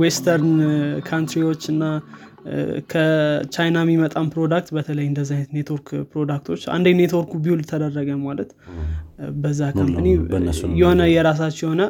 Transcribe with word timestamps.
western 0.00 0.52
country 1.08 1.42
ዎች 1.42 1.62
እና 1.72 1.84
ከቻይና 2.90 3.78
የሚመጣን 3.84 4.26
product 4.34 4.68
በተለይ 4.76 5.06
እንደዚህ 5.10 5.34
አይነት 5.36 5.52
network 5.56 5.88
product 6.12 6.44
ኦች 6.44 6.62
አንዴ 6.74 6.88
network 7.00 7.25
ኩ 7.25 7.32
build 7.44 7.62
ተደረገ 7.70 8.10
ማለት 8.26 8.50
በዛ 9.38 9.60
company 9.76 10.06
የሆነ 10.80 11.02
የራሳቸው 11.14 11.66
የሆነ 11.68 11.84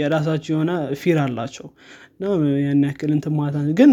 የራሳቸው 0.00 0.52
የሆነ 0.54 0.72
fear 1.00 1.18
አላቸው። 1.22 1.66
እና 2.14 2.26
ያን 2.60 2.82
ያክል 2.88 3.10
እንትን 3.16 3.34
ማለት 3.38 3.66
ግን 3.78 3.90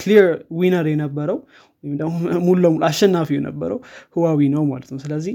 clear 0.00 0.26
winner 0.58 0.86
የነበረው 0.92 1.38
ደግሞ 1.84 2.14
ሙሉ 2.44 2.56
ለሙሉ 2.64 2.82
አሸናፊው 2.84 3.36
የነበረው 3.36 3.78
ሁዋዌ 4.16 4.48
ነው 4.54 4.62
ማለት 4.70 4.88
ነው። 4.92 4.98
ስለዚህ 5.04 5.34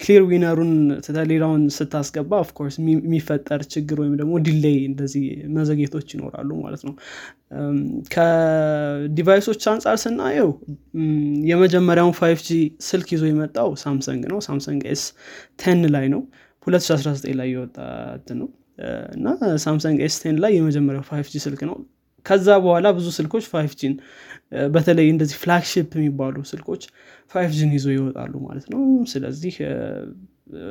clear 0.00 0.22
winner 0.28 0.54
ኡን 0.54 0.72
ሌላውን 1.30 1.62
ስታስገባ 1.76 2.30
of 2.44 2.52
course 2.52 2.76
የሚፈጠር 2.82 3.62
ችግር 3.74 3.98
ወይም 4.02 4.14
ደግሞ 4.20 4.34
delay 4.46 4.78
እንደዚህ 4.90 5.24
መዘግየቶች 5.56 6.08
ይኖራሉ 6.14 6.50
ማለት 6.64 6.82
ነው። 6.88 6.94
ከ 8.14 8.39
device 8.39 9.13
ኦች 9.13 9.62
አንጻር 9.72 9.96
ስናየው 10.04 10.50
የመጀመሪያውን 11.50 12.14
five 12.18 12.40
G 12.48 12.58
ስልክ 12.88 13.08
ይዞ 13.14 13.24
የመጣው 13.30 13.70
ሳምሰንግ 13.84 14.24
ነው። 14.32 14.40
ሳምሰንግ 14.48 14.82
S 14.92 15.04
ten 15.62 15.82
ላይ 15.94 16.06
ነው። 16.14 16.22
2019 16.66 17.36
ላይ 17.40 17.48
የወጣ 17.54 17.76
ነው። 18.40 18.48
እና 19.14 19.28
ሳምሰንግ 19.62 19.98
S 20.06 20.16
ten 20.22 20.36
ላይ 20.42 20.52
የመጀመሪያው 20.56 21.04
five 21.08 21.28
ስልክ 21.44 21.62
ነው 21.68 21.76
ከዛ 22.28 22.48
በኋላ 22.64 22.88
ብዙ 22.96 23.06
ስልኮች 23.18 23.44
five 23.52 23.72
G 23.80 23.85
ን 23.85 23.94
በተለይ 24.74 25.08
እንደዚህ 25.12 25.36
flagship 25.42 25.88
የሚባሉ 25.98 26.36
ስልኮች 26.50 26.82
five 27.32 27.50
G 27.56 27.61
ን 27.61 27.72
ይዞ 27.76 27.86
ይወጣሉ 27.96 28.34
ማለት 28.46 28.66
ነው። 28.72 28.80
ስለዚህ 29.12 29.54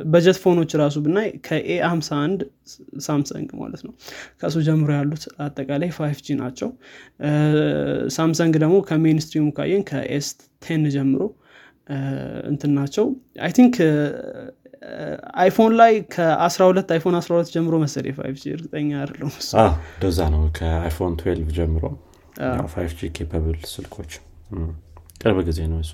budget 0.05 0.37
phone 0.43 0.59
ኦች 0.59 0.71
ራሱ 0.81 0.95
ብናይ 1.05 1.27
ከ 1.47 1.63
A 1.63 1.71
51 1.87 2.45
ሳምሰንግ 3.07 3.49
ማለት 3.59 3.81
ነው። 3.85 3.91
ከሱ 4.41 4.55
ጀምሮ 4.67 4.89
ያሉት 4.97 5.23
አጠቃላይ 5.45 5.89
five 5.97 6.19
G 6.25 6.37
ናቸው። 6.39 6.69
ሳምሰንግ 8.17 8.55
ደግሞ 8.63 8.77
ከ 8.89 8.97
mainstream 8.97 9.37
ኡ 9.37 9.45
ካየን 9.57 9.83
ከ 9.91 10.17
S 10.17 10.29
ten 10.65 10.85
ጀምሮ 10.95 11.21
እንትን 12.51 12.71
ናቸው። 12.79 13.05
I 13.45 13.51
think 13.57 13.75
አይፎን 15.41 15.73
ላይ 15.79 15.93
ከ12 16.13 16.91
አይፎን 16.95 17.15
12 17.19 17.53
ጀምሮ 17.55 17.75
መሰለ 17.83 18.05
five 18.17 18.35
G 18.41 18.53
እርግጠኛ 18.55 18.89
አይደለም 19.01 19.29
እንደዛ 19.93 20.19
ነው። 20.33 20.43
ከአይፎን 20.57 21.13
12 21.21 21.53
ጀምሮ 21.57 21.83
five 22.73 22.91
G 22.99 23.09
capable 23.17 23.57
ስልኮች። 23.73 24.11
ቅርብ 25.21 25.37
ጊዜ 25.47 25.59
ነው 25.71 25.79
እሱ 25.83 25.93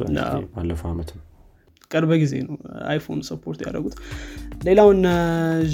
ባለፈው 0.55 0.89
አመት 0.93 1.11
ቅርብ 1.91 2.11
ጊዜ 2.21 2.33
ነው 2.47 2.55
አይፎን 2.91 3.19
support 3.27 3.59
ያደረጉት። 3.65 3.95
ሌላው 4.67 4.89
እነ 4.95 5.07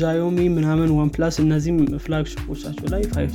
ሻዮሚ 0.01 0.39
ምናምን 0.57 0.89
ዋን 0.97 1.11
ፕላስ 1.15 1.35
እነዚህም 1.43 1.77
flagship 2.05 2.44
ኦቻቸው 2.44 2.87
ላይ 2.93 3.03
five 3.13 3.33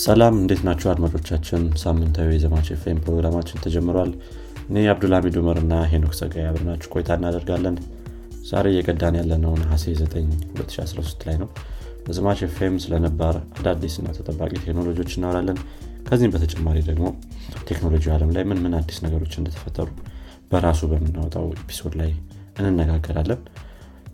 ሰላም 0.00 0.34
እንዴት 0.40 0.60
ናቸው 0.66 0.88
አድማጮቻችን? 0.90 1.62
ሳምንታዊ 1.82 2.28
የዘማች 2.34 2.68
ኤፍኤም 2.74 2.98
ፕሮግራማችን 3.04 3.62
ተጀምሯል 3.64 4.10
እኔ 4.68 4.78
አብዱልሚድ 4.92 5.36
ኡመር 5.40 5.58
እና 5.62 5.74
ሄኖክ 5.90 6.14
ጸጋይ 6.18 6.44
አብረናችሁ 6.48 6.88
ቆይታ 6.94 7.10
እናደርጋለን። 7.18 7.76
ዛሬ 8.48 8.66
እየቀዳን 8.72 9.14
ያለነው 9.20 9.52
ነሐሴ 9.60 9.84
9 10.00 10.26
2013 10.54 11.24
ላይ 11.28 11.36
ነው። 11.42 11.48
በዘማች 12.04 12.40
ኤፍኤም 12.46 12.76
ስለነባር 12.84 13.36
አዳዲስ 13.58 13.94
እና 14.00 14.08
ተጠባቂ 14.18 14.52
ቴክኖሎጂዎች 14.60 15.12
እናወራለን። 15.16 15.58
ከዚህም 16.08 16.32
በተጨማሪ 16.34 16.78
ደግሞ 16.88 17.06
ቴክኖሎጂ 17.68 18.04
አለም 18.14 18.30
ላይ 18.36 18.44
ምን 18.50 18.60
ምን 18.64 18.74
አዲስ 18.78 18.98
ነገሮች 19.06 19.32
እንደተፈጠሩ 19.40 19.88
በራሱ 20.52 20.80
በምናወጣው 20.92 21.46
episode 21.56 21.96
ላይ 22.00 22.12
እንነጋገራለን። 22.62 23.40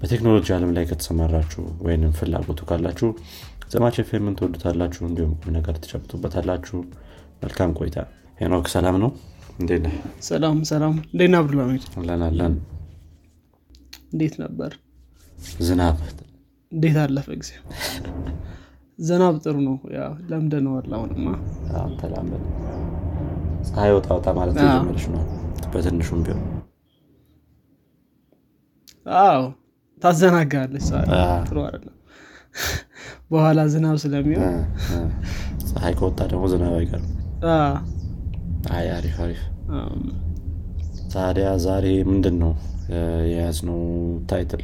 በቴክኖሎጂ 0.00 0.48
አለም 0.56 0.72
ላይ 0.76 0.84
ከተሰማራችሁ 0.88 1.62
ወይንም 1.86 2.14
ፍላጎቱ 2.18 2.60
ካላችሁ 2.70 3.08
ዘማች 3.72 3.96
ኤፍኤምን 4.02 4.34
ትወዱታላችሁ 4.38 5.02
እንዲሁም 5.06 5.32
ነገር 5.54 5.76
ትጨብጡበታላችሁ። 5.84 6.78
መልካም 7.42 7.72
ቆይታ። 7.78 7.96
ሄኖክ 8.40 8.66
ሰላም 8.72 8.96
ነው 9.02 9.10
እንዴት 9.54 9.84
ሰላም 10.28 10.56
ሰላም። 10.70 10.94
እንዴት 11.06 11.34
አብዱልሚድ 11.38 11.82
አለን 12.00 12.22
አለን። 12.28 12.54
እንዴት 14.12 14.34
ነበር? 14.42 14.70
ዝናብ? 15.60 15.96
እንዴት 16.72 16.96
አለፈ 17.02 17.28
ጊዜ 17.40 17.50
ዝናብ 18.98 19.34
ጥሩ 19.44 19.56
ነው። 19.66 19.76
ለምደነዋል 20.30 20.90
አሁንማ። 20.96 21.26
ተላመድ 22.00 22.44
ፀሐይ 23.68 23.92
ወጣ 23.96 24.08
ወጣ 24.16 24.26
ማለት 24.38 24.56
ጀመረች 24.60 25.04
ነው። 25.14 25.22
በትንሹም 25.72 26.20
ቢሆን። 26.26 26.42
አዎ 29.20 29.40
ታዘናጋለች 30.02 30.86
ጥሩ 31.48 31.56
አይደለም። 31.66 31.96
በኋላ 33.30 33.60
ዝናብ 33.72 33.96
ስለሚሆን። 34.02 34.56
ፀሐይ 35.68 35.94
ከወጣ 36.00 36.20
ደግሞ 36.32 36.44
ዝናብ 36.52 36.74
አይቀርም 36.78 37.10
አይ 38.72 38.86
አሪፍ 38.90 39.16
አሪፍ። 39.20 39.40
ታዲያ 41.12 41.48
ዛሬ 41.64 41.86
ምንድን 42.08 42.36
ነው 42.42 42.52
የያዝነው 43.28 43.80
title? 44.30 44.62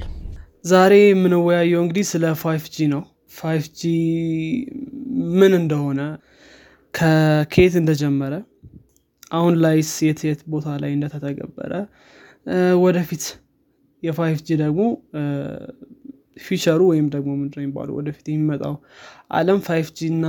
ዛሬ 0.65 0.95
የምንወያየው 1.03 1.81
እንግዲህ 1.85 2.05
ስለ 2.11 2.25
five 2.43 2.65
G 2.75 2.87
ነው። 2.93 3.03
five 3.39 3.65
G 3.79 3.91
ምን 5.39 5.53
እንደሆነ 5.61 6.01
ከየት 6.95 7.75
እንደጀመረ 7.81 8.35
አሁን 9.31 9.55
ላይ 9.65 9.77
የት 10.07 10.21
የት 10.29 10.41
ቦታ 10.53 10.69
ላይ 10.83 10.93
እንደተተገበረ 10.97 11.73
ወደፊት 12.85 13.25
የ 14.03 14.15
five 14.15 14.39
G 14.47 14.57
ደግሞ 14.63 14.83
future 16.45 16.72
ኡ 16.72 16.81
ወይም 16.91 17.07
ደግሞ 17.15 17.31
ምንድነው 17.41 17.63
የሚባለው 17.63 17.95
ወደፊት 17.99 18.27
የሚመጣው 18.31 18.75
አለም 19.31 19.59
five 19.67 19.89
G 19.99 20.09
እና 20.13 20.27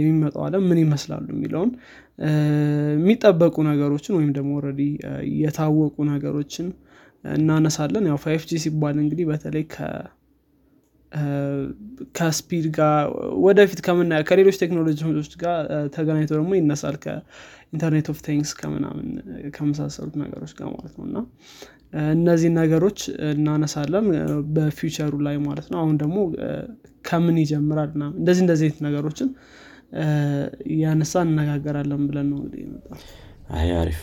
የሚመጣው 0.00 0.42
አለም 0.46 0.64
ምን 0.70 0.80
ይመስላሉ 0.82 1.26
የሚለውን 1.34 1.70
የሚጠበቁ 2.20 3.56
ነገሮችን 3.68 4.16
ወይም 4.18 4.30
ደግሞ 4.36 4.50
already 4.58 4.82
የታወቁ 5.40 5.96
ነገሮችን 6.10 6.66
እናነሳለን። 7.34 8.04
ያው 8.10 8.18
five 8.22 8.42
G 8.50 8.58
ሲባል 8.64 8.96
እንግዲህ 9.02 9.24
በተለይ 9.30 9.64
ከ 12.14 12.29
speed 12.29 12.66
ጋር 12.76 12.98
ወደፊት 13.44 13.80
ከምና 13.86 14.20
ከሌሎች 14.28 14.56
ቴክኖሎጂዎች 14.62 15.32
ጋር 15.42 15.56
ተገናኝቶ 15.94 16.30
ደግሞ 16.38 16.52
ይነሳል። 16.58 16.96
ከ 17.04 17.25
internet 17.25 18.08
of 18.12 18.18
things 18.26 18.52
ከምናምን 18.60 19.08
ከመሳሰሉት 19.56 20.16
ነገሮች 20.22 20.52
ጋር 20.60 20.68
ማለት 20.74 20.94
ነው። 20.98 21.06
እና 21.08 21.18
እነዚህ 22.12 22.50
ነገሮች 22.58 22.98
እናነሳለን 23.30 24.06
በ 24.56 24.68
future 24.68 25.02
ኡ 25.02 25.14
ላይ 25.26 25.36
ማለት 25.48 25.66
ነው። 25.72 25.78
አሁን 25.82 25.96
ደግሞ 26.02 26.18
ከምን 27.04 27.38
ይጀምራል 27.42 27.90
እንደዚህ 28.12 28.42
እንደዚህ 28.46 28.70
ነገሮችን 28.86 29.28
ያነሳ 30.80 31.22
እነጋገራለን 31.26 32.02
ብለን 32.08 32.28
ነው 32.32 32.40
እንግዲህ 32.42 32.64
አሪፍ 33.78 34.00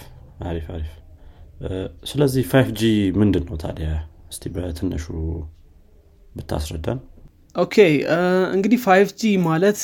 አሪፍ 0.47 0.65
አሪፍ። 0.75 0.91
ስለዚህ 2.09 2.43
five 2.51 2.67
G 2.79 2.83
ምንድን 3.19 3.45
ነው 3.49 3.57
ታዲያ? 3.63 3.89
እስቲ 4.31 4.43
በትንሹ 4.55 5.05
ብታስረዳን። 6.35 6.99
okay 7.55 7.75
እንግዲህ 8.55 8.79
five 8.83 9.09
G 9.19 9.31
ማለት 9.45 9.79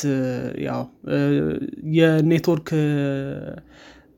ያው 0.66 0.82
የኔትወርክ 1.96 2.70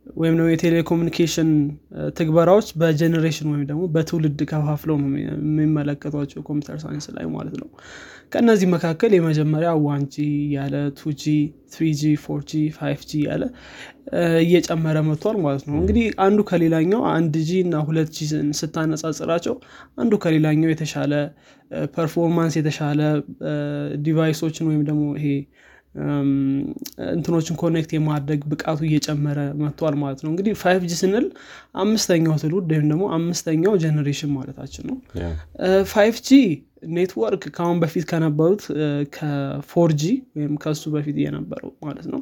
ወይም 0.06 0.34
ደግሞ 0.36 0.50
የቴሌኮሙኒኬሽን 0.52 1.50
ትግበራዎች 2.18 2.68
በ 2.81 2.93
generation 2.93 3.48
ወይም 3.52 3.64
ደግሞ 3.70 3.84
በትውልድ 3.94 4.40
ከፋፍለው 4.52 4.98
ነው 5.04 5.10
የሚመለከቷቸው 5.22 6.42
computer 6.48 6.78
science 6.84 7.08
ላይ 7.16 7.26
ማለት 7.34 7.56
ነው። 7.62 7.70
ከእነዚህ 8.32 8.68
መካከል 8.74 9.12
የመጀመሪያ 9.16 9.72
one 9.86 10.03
G 10.14 10.26
ያለ 10.56 10.76
two 11.00 11.12
G 11.16 11.34
three 11.74 11.88
G 12.00 12.14
four 12.24 12.40
G 12.50 12.62
five 12.78 13.02
G 13.09 13.22
ያለ 13.28 13.44
እየጨመረ 14.42 14.98
መጥቷል 15.08 15.38
ማለት 15.46 15.64
ነው። 15.68 15.76
እንግዲህ 15.82 16.08
አንዱ 16.26 16.40
ከሌላኛው 16.50 17.04
አንድ 17.14 17.36
G 17.48 17.62
እና 17.66 17.76
ሁለት 17.88 18.10
G 18.18 18.28
ስታነጻጽራቸው 18.60 19.56
አንዱ 19.98 20.14
ከሌላኛው 20.26 20.72
የተሻለ 20.74 21.14
performance 21.96 22.56
የተሻለ 22.60 23.02
device 24.06 24.37
ኦችን 24.37 24.67
ወይም 24.72 24.84
ደግሞ 24.90 25.06
ይሄ 25.20 25.28
እንትኖችን 27.12 27.56
connect 27.62 27.91
የማድረግ 27.96 28.42
ብቃቱ 28.52 28.80
እየጨመረ 28.88 29.40
መጥቷል 29.62 29.96
ማለት 30.02 30.20
ነው። 30.24 30.30
እንግዲህ 30.32 30.53
five 30.62 30.82
G 30.85 30.96
ስንል 31.02 31.26
አምስተኛው 31.84 32.36
ትውልድ 32.42 32.72
ወይም 32.74 32.88
ደግሞ 32.92 33.06
አምስተኛው 33.18 33.76
generation 33.84 34.32
ማለታችን 34.38 34.86
ነው። 34.90 34.97
five 35.94 36.17
G 36.28 36.40
ኔትወርክ 36.96 37.44
ከአሁን 37.56 37.78
በፊት 37.84 38.06
ከነበሩት 38.09 38.64
ከ 39.16 39.41
four 39.41 39.91
G 40.02 40.03
ወይም 40.38 40.53
ከሱ 40.64 40.84
በፊት 40.96 41.18
የነበረው 41.24 41.72
ማለት 41.86 42.08
ነው። 42.14 42.22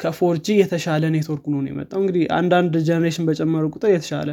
ከ 0.00 0.12
four 0.12 0.36
G 0.42 0.56
የተሻለ 0.60 1.04
ኔትወርክ 1.14 1.44
ነው 1.52 1.60
የመጣው። 1.70 2.00
እንግዲህ 2.02 2.24
አንዳንድ 2.38 2.74
generation 2.88 3.26
በጨመሩ 3.28 3.64
ቁጥር 3.74 3.90
የተሻለ 3.94 4.30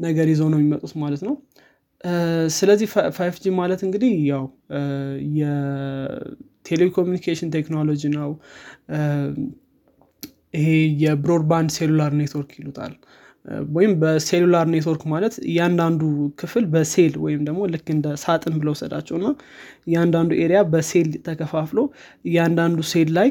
ነገር 0.00 0.26
ይዘው 0.32 0.48
ነው 0.52 0.58
የሚመጡት 0.60 0.92
ማለት 1.02 1.22
ነው። 1.28 1.34
ስለዚህ 2.56 2.88
five 3.16 3.36
G 3.42 3.52
ማለት 3.58 3.80
እንግዲህ 3.86 4.12
ያው 4.28 4.44
የቴሌኮሙኒኬሽን 6.68 7.50
ቴክኖሎጂ 7.56 8.02
ነው። 8.16 8.30
ይሄ 10.54 10.68
የ 11.02 11.14
broadband 11.14 11.70
cellular 11.76 12.12
network 12.18 12.52
ይሉታል 12.58 12.92
ወይም 13.76 13.92
በ 14.00 14.13
cellular 14.13 14.64
network 14.72 15.02
ማለት 15.12 15.34
እያንዳንዱ 15.50 16.00
ክፍል 16.40 16.64
በሴል 16.72 17.14
ወይም 17.24 17.40
ደግሞ 17.48 17.60
ልክ 17.72 17.86
እንደ 17.94 18.06
ሳጥን 18.22 18.54
ብለው 18.60 18.74
ሰዳቸው 18.80 19.16
እና 19.18 19.28
እያንዳንዱ 19.88 20.30
area 20.42 20.60
በ 20.72 20.84
cell 20.84 21.08
ተከፋፍሎ 21.28 21.78
እያንዳንዱ 22.24 22.78
ሴል 22.92 23.10
ላይ 23.18 23.30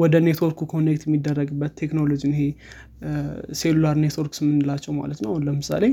ወደ 0.00 0.14
ኔትወርኩ 0.26 0.60
connect 0.72 1.04
የሚደረግበት 1.08 1.72
ቴክኖሎጂ 1.82 2.22
ይሄ 2.32 2.42
cellular 3.58 3.96
networks 4.04 4.40
የምንላቸው 4.44 4.92
ማለት 5.00 5.20
ነው። 5.26 5.32
ለምሳሌ 5.46 5.84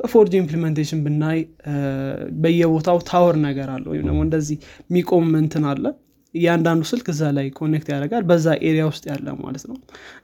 በ 0.00 0.10
four 0.10 0.29
G 0.29 0.34
implementation 0.42 1.00
ብናይ 1.06 1.40
በየቦታው 2.42 3.00
tower 3.10 3.38
ነገር 3.46 3.70
አለ 3.74 3.84
ወይም 3.92 4.04
ደግሞ 4.08 4.20
እንደዚህ 4.28 4.58
የሚቆም 4.90 5.28
እንትን 5.42 5.66
አለ 5.72 5.84
እያንዳንዱ 6.34 6.82
ስልክ 6.90 7.06
እዛ 7.12 7.22
ላይ 7.36 7.46
connect 7.58 7.88
ያደርጋል 7.92 8.24
በዛ 8.30 8.46
area 8.68 8.84
ውስጥ 8.90 9.04
ያለ 9.10 9.28
ማለት 9.42 9.64
ነው። 9.70 9.76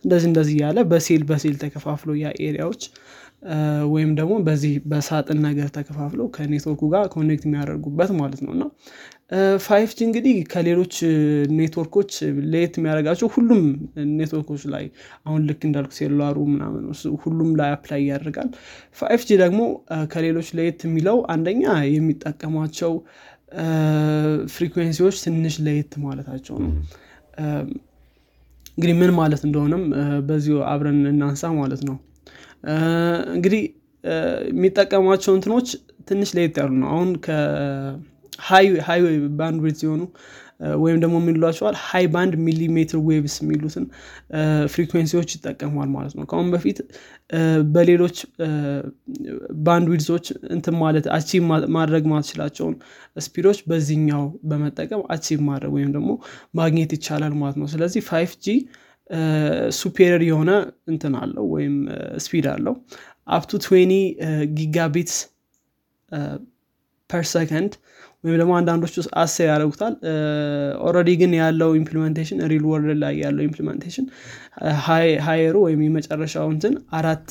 እንደዚህ 0.04 0.28
እንደዚህ 0.30 0.56
ያለ 0.64 0.78
በ 0.90 1.01
cell 1.01 1.22
በ 1.30 1.39
cell 1.39 1.56
ተከፋፍሎ 1.62 2.10
ያ 2.20 2.30
area 2.44 2.63
ዎች 2.63 2.82
ወይም 3.92 4.10
ደግሞ 4.18 4.34
በዚህ 4.46 4.74
በሳጥን 4.90 5.38
ነገር 5.46 5.66
ተከፋፍለው 5.74 6.26
ከኔትወርኩ 6.36 6.82
ጋር 6.92 7.04
connect 7.14 7.42
የሚያደርጉበት 7.46 8.10
ማለት 8.20 8.40
ነው። 8.44 8.52
እና 8.54 8.64
five 9.64 9.90
G 9.96 10.00
እንግዲህ 10.06 10.36
ከሌሎች 10.52 10.94
ኔትወርኮች 11.58 12.10
ለየት 12.52 12.74
የሚያደርጋቸው 12.78 13.28
ሁሉም 13.34 13.62
ኔትወርኮች 14.12 14.62
ላይ 14.74 14.84
አሁን 15.26 15.40
ልክ 15.48 15.62
እንዳልኩ 15.68 15.92
cellular 15.98 16.29
ኡ 16.29 16.36
ምናምን 16.52 16.84
ሁሉም 17.24 17.50
ላይ 17.60 17.70
apply 17.76 18.02
ያደርጋል። 18.10 18.50
five 18.98 19.22
G 19.28 19.38
ደግሞ 19.42 19.60
ከሌሎች 20.12 20.50
ለየት 20.58 20.82
የሚለው 20.88 21.18
አንደኛ 21.34 21.64
የሚጠቀሟቸው 21.90 22.94
frequency 24.54 24.97
ዎች 24.97 25.16
ትንሽ 25.24 25.54
ለየት 25.66 25.92
ማለታቸው 26.04 26.56
ነው። 26.64 26.70
እንግዲህ 28.76 28.94
ምን 29.00 29.10
ማለት 29.18 29.42
እንደሆነም 29.48 29.82
በዚሁ 30.28 30.56
አብረን 30.70 31.00
እናንሳ 31.12 31.50
ማለት 31.58 31.82
ነው። 31.88 31.96
እንግዲህ 33.36 33.62
የሚጠቀሟቸው 34.50 35.32
እንትኖች 35.36 35.68
ትንሽ 36.08 36.30
ለየት 36.36 36.56
ያሉ 36.60 36.72
ነው። 36.80 36.88
አሁን 36.94 37.10
ከ 37.26 38.66
high 39.38 39.50
bandwidth 39.50 39.78
ሲሆኑ 39.82 40.02
ወይም 40.82 40.98
ደግሞ 41.00 41.16
የሚሏቸዋል 41.22 41.76
high 41.82 42.04
band 42.06 42.34
millimeter 42.46 42.98
waves 43.08 43.34
የሚሉትን 43.42 43.84
frequency 44.72 45.12
ዎች 45.12 45.30
ይጠቀሟል 45.36 45.88
ማለት 45.94 46.14
ነው። 46.18 46.24
ከአሁን 46.30 46.48
በፊት 46.54 46.78
በሌሎች 47.74 48.16
bandwidth 49.66 50.08
ኦች 50.08 50.26
እንትን 50.50 50.76
ማለት 50.76 51.06
achieve 51.16 51.42
ማድረግ 51.76 52.04
ማትችላቸውን 52.12 52.76
speed 53.26 53.45
ኦች 53.45 53.60
በዚህኛው 53.66 54.24
በመጠቀም 54.44 55.02
achieve 55.10 55.40
ማድረግ 55.48 55.72
ወይም 55.78 55.92
ደግሞ 55.92 56.10
ማግኘት 56.54 56.92
ይቻላል 56.98 57.36
ማለት 57.42 57.58
ነው። 57.62 57.68
ስለዚህ 57.74 58.02
five 58.10 58.32
G 58.42 58.56
superior 59.78 60.22
የሆነ 60.24 60.50
እንትን 60.88 61.14
አለው 61.22 61.46
ወይም 61.54 61.74
speed 62.24 62.46
አለው። 62.52 62.74
up 63.28 63.40
to 63.40 63.52
20 63.64 63.98
gigabits 64.56 65.18
per 67.10 67.24
second 67.30 67.72
ወይም 68.24 68.36
ደግሞ 68.40 68.52
አንዳንዶቹ 68.58 68.94
አስር 69.22 69.46
ያደረጉታል 69.48 69.94
already 70.84 71.10
ግን 71.20 71.32
ያለው 71.38 71.70
implementation 71.80 72.38
real 72.52 72.64
world 72.70 72.98
ላይ 73.02 73.14
ያለው 73.24 73.42
implementation 73.48 74.06
higher 75.26 75.49
ኡ 75.49 75.56
ወይም 75.66 75.80
የመጨረሻው 75.86 76.46
እንትን 76.54 76.74
አራት 76.98 77.26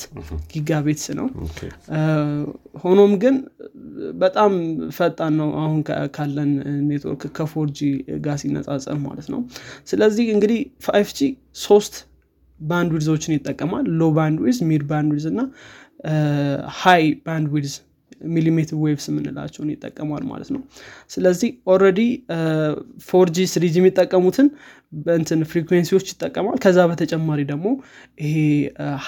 gigabits 0.52 1.06
ነው። 1.18 1.26
ሆኖም 2.82 3.14
ግን 3.22 3.36
ሶስት 4.14 4.54
ፈጣን 4.96 5.32
ነው 5.40 5.50
አሁን 5.62 5.80
ካለን 6.16 6.52
ኔትወርክ 6.88 7.24
ከ 7.38 7.50
four 7.50 7.74
G 7.74 7.80
ጋር 8.26 8.38
ሲነጻጸር 8.42 8.98
ማለት 9.06 9.28
ነው። 9.34 9.40
ስለዚህ 9.90 10.28
እንግዲህ 10.34 10.60
five 10.86 11.10
G 11.18 11.30
ሶስት 11.64 11.96
bandwidth 12.60 13.04
ኦችን 13.04 13.34
ይጠቀማል። 13.36 13.88
low 13.98 14.10
bandwidth 14.18 14.60
mid 14.68 14.84
bandwidth 14.90 15.26
እና 15.32 15.40
high 16.80 17.04
bandwidth 17.26 17.74
millimeter 18.34 18.76
waves 18.84 19.06
የምንላቸውን 19.10 19.68
ይጠቀማል 19.74 20.22
ማለት 20.30 20.48
ነው። 20.54 20.60
ስለዚህ 21.10 21.50
already 21.72 22.00
four 23.08 23.38
G 23.38 23.46
three 23.52 23.70
G 23.70 23.74
የሚጠቀሙትን 23.80 24.48
በንትን 24.98 25.40
frequency 25.50 25.89
ዎች 25.89 26.06
ይጠቀማል። 26.12 26.56
ከዛ 26.64 26.78
በተጨማሪ 26.90 27.40
ደግሞ 27.50 27.66
ይሄ 28.24 28.34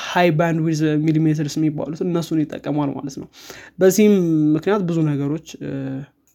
high 0.04 0.28
bandwidth 0.38 0.60
millimeters 0.66 1.56
የሚባሉት 1.58 2.02
እነሱን 2.06 2.40
ይጠቀማል 2.44 2.92
ማለት 2.96 3.16
ነው። 3.22 3.28
በዚህም 3.78 4.14
ምክንያት 4.56 4.84
ብዙ 4.88 4.98
ነገሮች 5.10 5.48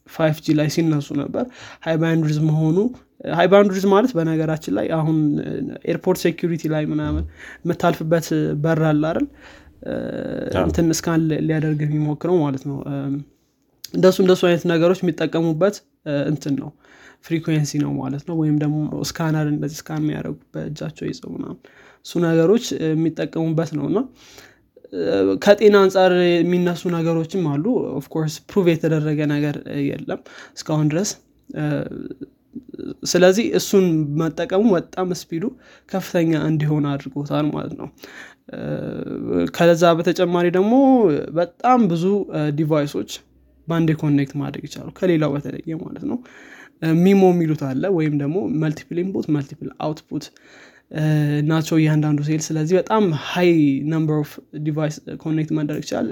five 0.07 0.37
G 0.45 0.55
ላይ 0.57 0.67
ሲነሱ 0.75 1.09
ነበር። 1.19 1.43
high 1.85 1.95
bandwidth 2.01 2.39
መሆኑ 2.47 2.77
high 3.35 3.47
bandwidth 3.47 3.85
ማለት 3.91 4.11
በነገራችን 4.17 4.73
ላይ 4.77 4.87
አሁን 4.97 5.17
airport 5.91 6.19
security 6.23 6.63
ላይ 6.73 6.83
ምናምን 6.91 7.23
የምታልፍበት 7.63 8.27
በር 8.63 8.81
አለ 8.89 9.03
አይደል 9.11 9.27
እንትን 10.61 10.87
scan 10.93 11.21
ሊያደርግ 11.47 11.79
የሚሞክረው 11.85 12.37
ማለት 12.43 12.63
ነው። 12.69 12.77
እንደሱ 13.93 14.17
እንደሱ 14.23 14.41
አይነት 14.49 14.63
ነገሮች 14.71 14.99
የሚጠቀሙበት 15.03 15.77
እንትን 16.27 16.53
ነው። 16.61 16.69
frequency 17.25 17.71
ነው 17.83 17.91
ማለት 17.99 18.23
ነው። 18.29 18.35
ወይም 18.41 18.55
ደግሞ 18.61 18.77
scanner 19.09 19.47
እንደዚህ 19.51 19.77
scan 19.81 20.01
የሚያደርጉ 20.03 20.37
በእጃቸው 20.53 21.05
ይዘው 21.09 21.33
እሱ 22.05 22.13
ነገሮች 22.25 22.63
የሚጠቀሙበት 22.85 23.71
ነው። 23.77 23.85
እና 23.91 23.99
ከጤና 25.43 25.75
አንጻር 25.83 26.13
የሚነሱ 26.29 26.81
ነገሮችም 26.95 27.43
አሉ። 27.51 27.65
of 27.99 28.08
course 28.08 28.35
prove 28.49 28.65
የተደረገ 28.73 29.19
ነገር 29.33 29.57
የለም 29.89 30.21
እስካሁን 30.57 30.87
ድረስ። 30.91 31.11
ስለዚህ 33.11 33.45
እሱን 33.57 33.85
መጠቀሙ 34.19 34.63
በጣም 34.75 35.07
speed 35.19 35.36
ኡ 35.36 35.43
ከፍተኛ 35.89 36.31
እንዲሆን 36.49 36.85
አድርጎታል 36.91 37.45
ማለት 37.53 37.73
ነው 37.79 37.87
ከዛ 39.55 39.83
በተጨማሪ 39.97 40.47
ደግሞ 40.55 40.73
በጣም 41.37 41.81
ብዙ 41.91 42.05
device 42.57 42.90
ኦች 42.90 43.11
በአንዴ 43.67 43.91
connect 44.01 44.33
ማድረግ 44.41 44.63
ይቻሉ 44.67 44.87
ከሌላው 44.97 45.31
በተለየ 45.35 45.75
ማለት 45.83 46.03
ነው። 46.11 46.17
MIMO 47.01 47.23
የሚሉት 47.31 47.61
አለ 47.67 47.83
ወይም 47.97 48.13
ደግሞ 48.21 48.37
multiple 48.61 48.99
input 49.01 49.25
multiple 49.35 49.69
output 49.85 50.25
ናቸው 51.49 51.75
እያንዳንዱ 51.81 52.19
ሴል። 52.27 52.41
ስለዚህ 52.47 52.75
በጣም 52.79 53.03
high 53.27 53.51
number 53.91 54.15
of 54.23 54.31
device 54.65 54.95
connect 55.21 55.51
ማድረግ 55.57 55.79
ይችላል 55.83 56.07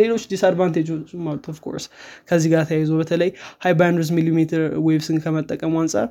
ሌሎች 0.00 0.22
disadvantage 0.32 0.75
ኦች 0.75 0.90
አሉት 1.24 1.46
of 1.52 1.61
course 1.61 1.86
ከዚህ 2.28 2.50
ጋር 2.54 2.64
ተያይዞ 2.70 2.92
በተለይ 3.00 3.30
high 3.64 3.74
bands 3.80 4.10
millimeter 4.18 4.64
waves 4.88 5.09
ን 5.09 5.18
ከመጠቀሙ 5.24 5.74
አንጻር 5.82 6.08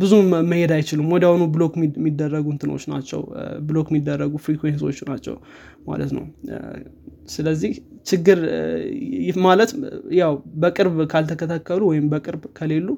ብዙ 0.00 0.12
መሄድ 0.50 0.70
አይችሉም። 0.76 1.10
ወዲያውኑ 1.14 1.42
block 1.54 1.74
የሚደረጉ 1.96 2.46
እንትኖች 2.54 2.84
ናቸው። 2.92 3.20
block 3.68 3.88
የሚደረጉ 3.92 4.32
frequency 4.44 4.81
ዎች 4.81 4.98
ናቸው 5.10 5.36
ማለት 5.88 6.10
ነው። 6.16 6.24
ስለዚህ 7.28 7.72
ችግር 8.06 8.38
ማለት 9.46 9.70
ያው 10.20 10.32
በቅርብ 10.62 10.96
ካልተተከሉ 11.12 11.80
ወይም 11.90 12.06
በቅርብ 12.12 12.44
ከሌሉ 12.58 12.88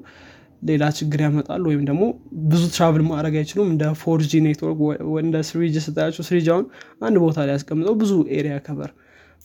ሌላ 0.69 0.83
ችግር 0.97 1.19
ያመጣሉ። 1.25 1.63
ወይም 1.71 1.83
ደግሞ 1.89 2.03
ብዙ 2.49 2.63
travel 2.75 3.03
ማድረግ 3.07 3.35
አይችሉም። 3.39 3.69
እንደ 3.71 3.85
four 4.01 4.33
G 4.33 4.41
ኔትወርክ 4.45 4.81
እንደ 5.23 5.37
ስሪጅ 5.49 5.77
ስታያቸው 5.85 6.25
ስሪጅ 6.27 6.47
አሁን 6.53 6.65
አንድ 7.01 7.17
ቦታ 7.23 7.37
ላይ 7.47 7.55
ያስቀምጠው 7.57 7.95
ብዙ 8.01 8.11
area 8.37 8.55
cover 8.67 8.91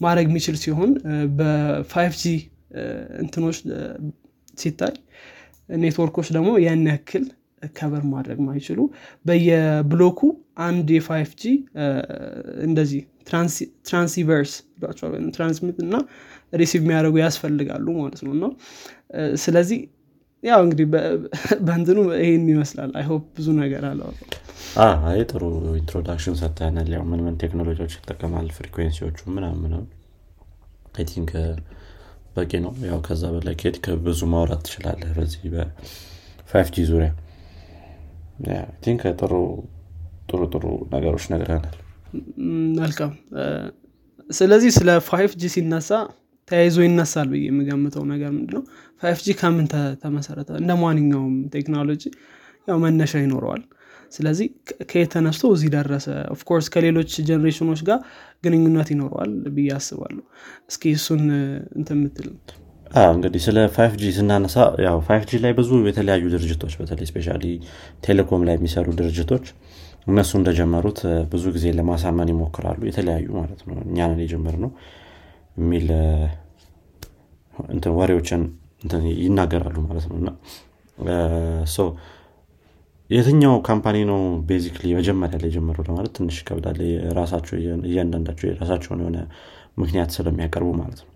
ማድረግ 0.01 0.27
የሚችል 0.31 0.57
ሲሆን 0.65 0.91
በ 1.39 1.64
five 1.64 2.15
G 2.23 2.33
እንትኖች 3.23 3.59
ሲታይ 4.59 4.95
ኔትወርኮች 5.69 6.29
ደግሞ 6.37 6.51
ያን 6.65 6.85
ያክል 6.91 7.25
cover 7.77 8.03
ማድረግ 8.13 8.39
ማይችሉ 8.47 8.81
በየ 9.25 9.60
block 9.60 10.03
ኡ 10.03 10.21
አንድ 10.67 10.89
የ 10.97 11.08
five 11.08 11.31
G 11.41 11.53
እንደዚህ 12.67 13.03
transceivers 13.87 14.53
transmit 15.37 15.79
እና 15.85 15.95
receive 16.53 16.81
የሚያደርጉ 16.83 17.17
ያስፈልጋሉ 17.25 17.87
ማለት 18.01 18.21
ነው። 18.27 18.33
እና 18.37 18.45
ስለዚህ 19.45 19.81
ያው 20.45 20.61
እንግዲህ 20.65 20.87
በእንትኑ 21.67 21.99
ይህን 22.21 22.45
ይመስላል። 22.53 22.91
I 23.01 23.05
hope 23.05 23.23
ብዙ 23.37 23.49
ነገር 23.63 23.85
አለው 23.91 24.09
አይ 25.09 25.21
ጥሩ 25.31 25.43
introduction 25.81 26.35
ሰጥተናል 26.41 26.89
ያው 26.97 27.05
ምን 27.11 27.21
ምን 27.27 27.35
ቴክኖሎጂዎች 27.43 27.93
ይጠቀማል? 27.99 28.49
frequency 28.57 29.00
ዎቹ 29.00 29.19
ምናምን 29.37 29.73
I 30.97 31.05
think 31.11 31.31
በቂ 32.37 32.53
ነው። 32.65 32.73
ያው 32.89 32.99
ከዛ 33.07 33.23
በላይ 33.35 33.55
ከሄድ 33.61 33.77
ብዙ 34.07 34.21
ማውራት 34.33 34.63
ትችላለህ 34.67 35.11
በዚህ 35.19 35.43
በ 35.55 35.93
five 35.93 36.69
G 36.77 36.85
ዙሪያ? 36.91 37.11
think 38.85 39.03
ጥሩ 39.21 39.33
ጥሩ 40.31 40.41
ጥሩ 40.55 40.65
ነገሮች 40.95 41.25
ነግረናል። 41.33 41.77
መልካም። 42.81 43.13
ስለዚህ 44.31 44.71
ስለ 44.77 44.91
five 45.09 45.33
G 45.41 45.51
ሲነሳ 45.55 45.91
ተያይዞ 46.49 46.77
ይነሳል 46.87 47.29
ብዬ 47.33 47.45
የምገምተው 47.49 48.05
ነገር 48.13 48.31
ምንድነው? 48.37 48.63
five 49.03 49.19
G 49.27 49.35
ከምን 49.41 49.67
ተመሰረተ 50.03 50.51
እንደ 50.61 50.73
ማንኛውም 50.83 51.35
ቴክኖሎጂ 51.55 52.03
ያው 52.69 52.77
መነሻ 52.85 53.13
ይኖረዋል 53.25 53.63
ስለዚህ 54.13 54.47
ከየት 54.91 55.11
ተነስቶ 55.15 55.53
እዚህ 55.55 55.71
ደረሰ? 55.75 56.07
of 56.35 56.43
course 56.43 56.67
ከሌሎች 56.75 57.11
ጀኔሬሽኖች 57.29 57.81
ጋር 57.89 57.99
ግንኙነት 58.45 58.89
ይኖረዋል 58.95 59.33
ብዬ 59.57 59.69
አስባለሁ። 59.77 60.23
እስኪ 60.71 60.93
እሱን 60.97 61.23
እንትን 61.79 61.99
እንግዲህ 63.11 63.41
ስለ 63.45 63.59
G 64.01 64.11
ስናነሳ 64.17 64.57
ያው 64.85 64.99
five 65.07 65.23
G 65.31 65.41
ላይ 65.45 65.53
ብዙ 65.59 65.71
የተለያዩ 65.89 66.25
ድርጅቶች 66.35 66.75
በተለይ 66.81 67.07
specia 67.11 67.29
ቴሌኮም 68.05 68.43
ላይ 68.49 68.55
የሚሰሩ 68.59 68.87
ድርጅቶች 69.01 69.47
እነሱ 70.07 70.31
እንደጀመሩት 70.41 70.99
ብዙ 71.33 71.45
ጊዜ 71.55 71.67
ለማሳመን 71.79 72.29
ይሞክራሉ። 72.33 72.81
የተለያዩ 72.89 73.27
ማለት 73.39 73.61
ነው። 73.69 73.77
እኛ 73.87 74.21
ነን 74.25 74.57
የጀመርነው 74.65 74.71
የሚል 75.57 75.89
ወሬዎችን 77.99 78.43
ይናገራሉ 79.23 79.77
ማለት 79.87 80.07
ነው። 80.11 80.17
እና 80.19 80.31
የትኛው 83.11 83.55
company 83.67 83.97
ነው 84.09 84.21
basically 84.49 84.87
መጀመሪያ 84.97 85.37
ላይ 85.43 85.49
የጀመረው 85.51 85.85
ለማለት 85.89 86.13
ትንሽ 86.17 86.37
ይከብዳል? 86.41 86.79
ራሳቸው 87.19 87.55
እያንዳንዳቸው 87.89 88.47
የራሳቸውን 88.49 89.01
የሆነ 89.03 89.19
ምክንያት 89.79 90.11
ስለሚያቀርቡ 90.17 90.69
ማለት 90.79 91.01
ነው። 91.03 91.11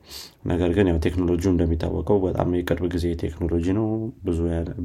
ነገር 0.46 0.70
ግን 0.76 0.86
ያው 0.90 0.98
ቴክኖሎጂ 1.06 1.42
እንደሚታወቀው 1.52 2.18
በጣም 2.24 2.48
የቅርብ 2.58 2.84
ጊዜ 2.94 3.06
ቴክኖሎጂ 3.22 3.66
ነው። 3.78 3.86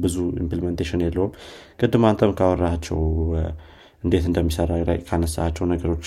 ብዙ 0.04 0.16
implementation 0.42 1.02
የለውም። 1.06 1.32
ቅድም 1.80 2.06
አንተም 2.10 2.32
ካወራቸው 2.38 3.00
እንዴት 4.04 4.24
እንደሚሰራ 4.30 4.72
ካነሳቸው 5.08 5.66
ነገሮች 5.72 6.06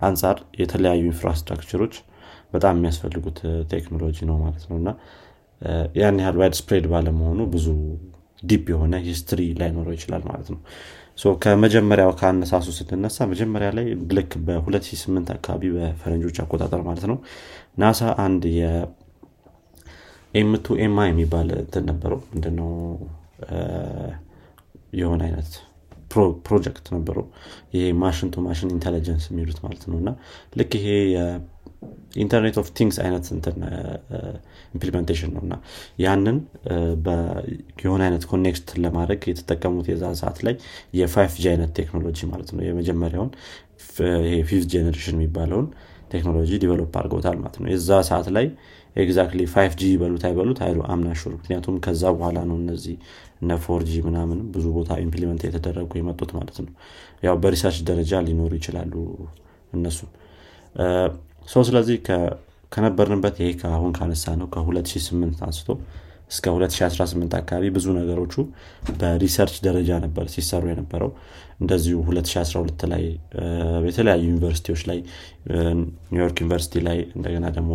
አንጻር 0.00 0.36
የተለያዩ 0.60 1.02
infrastructure 1.10 1.75
ኦች 1.75 1.94
በጣም 2.52 2.74
የሚያስፈልጉት 2.78 3.38
ቴክኖሎጂ 3.72 4.18
ነው 4.28 4.36
ማለት 4.42 4.64
ነው። 4.70 4.76
እና 4.80 4.90
ያን 5.98 6.18
ያህል 6.22 6.36
widespread 6.40 6.86
ባለመሆኑ 6.92 7.40
ብዙ 7.52 7.66
deep 8.44 8.64
የሆነ 8.72 8.94
history 9.06 9.40
ላይኖረው 9.60 9.94
ይችላል 9.96 10.22
ማለት 10.30 10.48
ነው። 10.54 10.60
ከመጀመሪያው 11.42 12.10
ከአነሳሱ 12.20 12.68
ስንነሳ 12.78 13.26
መጀመሪያ 13.32 13.68
ላይ 13.76 13.86
ልክ 14.16 14.32
በ2008 14.46 15.28
አካባቢ 15.36 15.62
በፈረንጆች 15.76 16.36
አቆጣጠር 16.44 16.80
ማለት 16.88 17.04
ነው 17.10 17.18
ናሳ 17.78 18.00
አንድ 18.24 18.42
የ 20.34 20.47
M 20.47 20.53
to 20.53 20.66
M 20.84 20.98
የሚባል 21.08 21.48
እንትን 21.60 21.84
ነበረው። 21.90 22.20
ምንድነው? 22.32 22.70
የሆነ 24.94 25.20
አይነት 25.28 25.52
ፕሮጀክት 26.44 26.86
ነበረው። 26.94 27.24
ይሄ 27.74 27.84
machine 28.00 28.28
to 28.34 28.42
machine 28.46 28.68
intelligence 28.70 29.24
የሚሉት 29.30 29.58
ማለት 29.64 29.84
ነው። 29.90 29.96
እና 30.02 30.10
ልክ 30.58 30.72
ይሄ 30.78 30.88
internet 32.22 32.56
of 32.60 32.68
things 32.78 32.96
አይነት 33.04 33.24
implementation 34.74 35.30
ነው። 35.34 35.42
እና 35.46 35.54
ያንን 36.04 36.36
የሆነ 37.82 38.00
አይነት 38.06 38.24
connect 38.30 38.68
ለማድረግ 38.84 39.22
የተጠቀሙት 39.30 39.88
የዛ 39.92 40.12
ሰዓት 40.20 40.38
ላይ 40.46 40.54
የ 40.98 41.10
five 41.10 41.34
G 41.40 41.48
አይነት 41.52 41.72
ቴክኖሎጂ 41.80 42.18
ማለት 42.32 42.50
ነው። 42.56 42.62
የመጀመሪያውን 42.68 43.32
fifth 44.48 44.68
generation 44.72 45.18
የሚባለውን 45.18 45.66
ቴክኖሎጂ 46.10 46.50
develop 46.62 46.94
አድርገውታል 46.98 47.36
ማለት 47.40 47.56
ነው። 47.60 47.68
የዛ 47.72 47.90
ሰዓት 48.08 48.26
ላይ 48.36 48.46
exactly 48.96 49.42
five 49.52 49.72
G 49.78 49.84
ይበሉት 49.92 50.24
አይበሉት 50.26 50.58
አይሉ 50.64 50.80
I'm 50.92 51.04
not 51.04 51.16
sure 51.16 51.32
ምክንያቱም 51.36 51.76
ከዛ 51.84 52.02
በኋላ 52.16 52.38
ነው 52.50 52.56
እነዚህ 52.62 52.96
እነ 53.40 53.56
four 53.64 53.82
G 53.88 54.02
ምናምን 54.04 54.38
ብዙ 54.52 54.66
ቦታ 54.76 54.92
implement 55.04 55.42
የተደረጉ 55.46 55.90
የመጡት 55.98 56.30
ማለት 56.36 56.58
ነው። 56.64 56.70
ያው 57.22 57.34
በ 57.42 57.49
research 57.49 57.78
ደረጃ 57.88 58.20
ሊኖሩ 58.26 58.52
ይችላሉ 58.60 58.92
እነሱም 59.72 60.10
ሰው 61.48 61.62
ስለዚህ 61.68 61.96
ከነበርንበት 62.72 63.36
ይሄ 63.40 63.48
አሁን 63.76 63.92
ካነሳ 63.98 64.34
ነው 64.40 64.46
ከ2008 64.54 65.44
አንስቶ 65.46 65.68
እስከ 66.30 66.44
2018 66.54 67.34
አካባቢ 67.40 67.64
ብዙ 67.76 67.86
ነገሮቹ 67.98 68.34
በ 69.00 69.11
research 69.11 69.56
ደረጃ 69.66 69.90
ነበር 70.04 70.26
ሲሰሩ 70.34 70.62
የነበረው። 70.70 71.10
እንደዚሁ 71.60 71.96
2012 72.06 72.84
ላይ 72.92 73.04
የተለያዩ 73.88 74.22
ዩኒቨርሲቲዎች 74.30 74.82
ላይ 74.90 74.98
ኒውዮርክ 76.14 76.38
ዩኒቨርሲቲ 76.42 76.82
ላይ 76.88 76.98
እንደገና 77.16 77.46
ደግሞ 77.58 77.70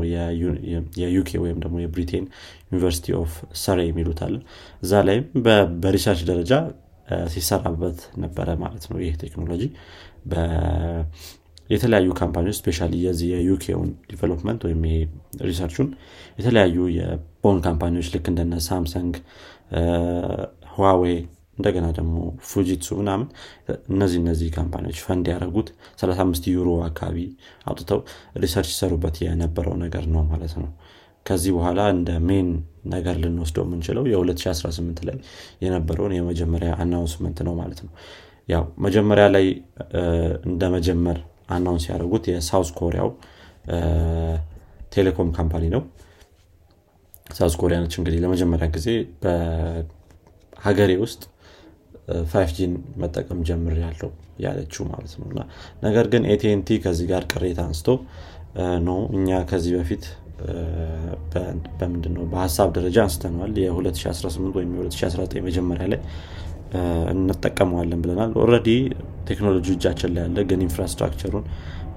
የዩኬ 1.03 1.31
ወይም 1.43 1.59
ደግሞ 1.65 1.77
የብሪቴን 1.83 2.25
University 2.71 3.15
of 3.21 3.31
Surrey 3.63 3.79
የሚሉታል 3.89 4.35
እዛ 4.85 5.01
ላይም 5.09 5.25
በ 5.83 5.91
research 5.91 6.23
ደረጃ 6.31 6.53
ሲሰራበት 7.33 7.99
ነበረ 8.23 8.49
ማለት 8.63 8.83
ነው 8.91 8.99
ይህ 9.05 9.15
ቴክኖሎጂ 9.23 9.63
የተለያዩ 11.69 12.09
company 12.19 12.44
ዎች 12.44 12.57
specia 12.59 12.87
የዚህ 13.03 13.27
የዩኬውን 13.33 13.89
development 14.11 14.61
ወይም 14.67 14.81
ይሄ 14.87 14.95
research 15.49 15.76
ኡን 15.76 15.89
የተለያዩ 16.39 16.77
የ 16.97 17.15
phone 17.15 17.59
company 17.67 17.93
ዎች 17.93 18.07
ልክ 18.13 18.27
እንደነ 18.31 18.55
ሳምሰንግ 18.69 19.15
ሁዋዌ 20.73 21.03
እንደገና 21.57 21.87
ደግሞ 21.95 22.17
ፉጂትሱ 22.49 22.89
ምናምን 22.99 23.25
እነዚህ 23.91 24.19
እነዚህ 24.21 24.49
company 24.57 24.84
ዎች 24.84 24.99
fund 25.05 25.25
ያደረጉት 25.31 25.69
35 26.01 26.47
ዩሮ 26.53 26.69
አካባቢ 26.85 27.17
አውጥተው 27.65 27.99
research 28.43 28.69
ሲሰሩበት 28.71 29.17
የነበረው 29.25 29.75
ነገር 29.83 30.05
ነው 30.13 30.23
ማለት 30.31 30.53
ነው። 30.61 30.69
ከዚህ 31.25 31.51
በኋላ 31.57 31.79
እንደ 31.95 32.11
main 32.27 32.47
ነገር 32.93 33.15
ልንወስደው 33.23 33.63
የምንችለው 33.67 34.03
የ2018 34.11 35.01
ላይ 35.09 35.17
የነበረውን 35.65 36.13
የመጀመሪያ 36.17 36.71
announcement 36.83 37.39
ነው 37.47 37.55
ማለት 37.59 37.81
ነው። 37.85 37.91
ያው 38.47 38.63
መጀመሪያ 38.85 39.25
ላይ 39.35 39.45
እንደ 40.49 40.63
መጀመር 40.75 41.17
announce 41.49 41.85
ያደረጉት 41.89 42.25
የ 42.31 42.42
South 42.42 42.69
Korea 42.79 43.01
ው 43.01 43.09
ቴሌኮም 44.93 45.29
company 45.37 45.65
ነው። 45.75 45.81
South 47.27 47.55
Korea 47.61 47.77
ነች 47.83 47.95
እንግዲህ 47.99 48.19
ለመጀመሪያ 48.23 48.67
ጊዜ 48.75 48.87
በሀገሬ 49.23 50.91
ውስጥ 51.03 51.21
five 52.31 52.51
G 52.57 52.62
ን 52.62 52.71
መጠቀም 53.01 53.39
ጀምሬያለሁ 53.47 54.11
ያለችው 54.45 54.83
ማለት 54.91 55.13
ነው። 55.19 55.27
ነገር 55.83 56.05
ግን 56.13 56.23
ኤቲንቲ 56.33 56.77
ከዚህ 56.85 57.07
ጋር 57.11 57.23
ቅሬታ 57.31 57.59
አንስቶ 57.67 57.87
no 58.81 58.95
እኛ 59.17 59.29
ከዚህ 59.51 59.73
በፊት 59.77 60.03
በምንድነው 61.79 62.23
በሀሳብ 62.31 62.69
ደረጃ 62.77 62.97
አንስተነዋል። 63.05 63.53
የ2018 63.63 64.57
ወይም 64.57 64.71
የ2019 64.77 65.41
መጀመሪያ 65.47 65.85
ላይ 65.93 65.99
እንጠቀመዋለን 67.13 67.99
ብለናል። 68.03 68.31
already 68.41 68.67
ቴክኖሎጂ 69.29 69.67
እጃችን 69.75 70.11
ላይ 70.15 70.23
ያለ 70.25 70.39
ግን 70.49 70.61
infrastructure 70.65 71.27
ኡን 71.27 71.45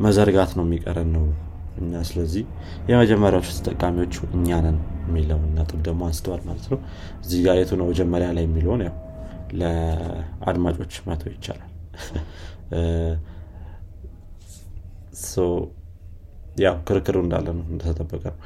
መዘርጋት 0.01 0.51
ነው 0.59 0.65
የሚቀረን 0.67 1.11
ነው 1.17 1.25
እኛ። 1.81 1.93
ስለዚህ 2.09 2.45
የመጀመሪያዎቹ 2.91 3.49
ተጠቃሚዎቹ 3.59 4.17
እኛ 4.39 4.59
ነን 4.65 4.79
የሚለውን 5.05 5.47
ነጥብ 5.59 5.81
ደግሞ 5.87 6.03
አንስተዋል 6.09 6.43
ማለት 6.49 6.67
ነው። 6.73 6.79
እዚህ 7.23 7.41
ጋር 7.47 7.57
የቱ 7.61 7.79
ነው 7.81 7.87
መጀመሪያ 7.93 8.29
ላይ 8.37 8.45
የሚለውን 8.49 8.83
ያው 8.87 8.97
ለአድማጮች 9.61 10.95
መተው 11.09 11.31
ይቻላል። 11.35 11.69
ያው 16.63 16.75
ክርክሩ 16.89 17.17
እንዳለ 17.25 17.47
ነው 17.59 17.65
እንደተጠበቀ 17.73 18.25
ነው። 18.33 18.39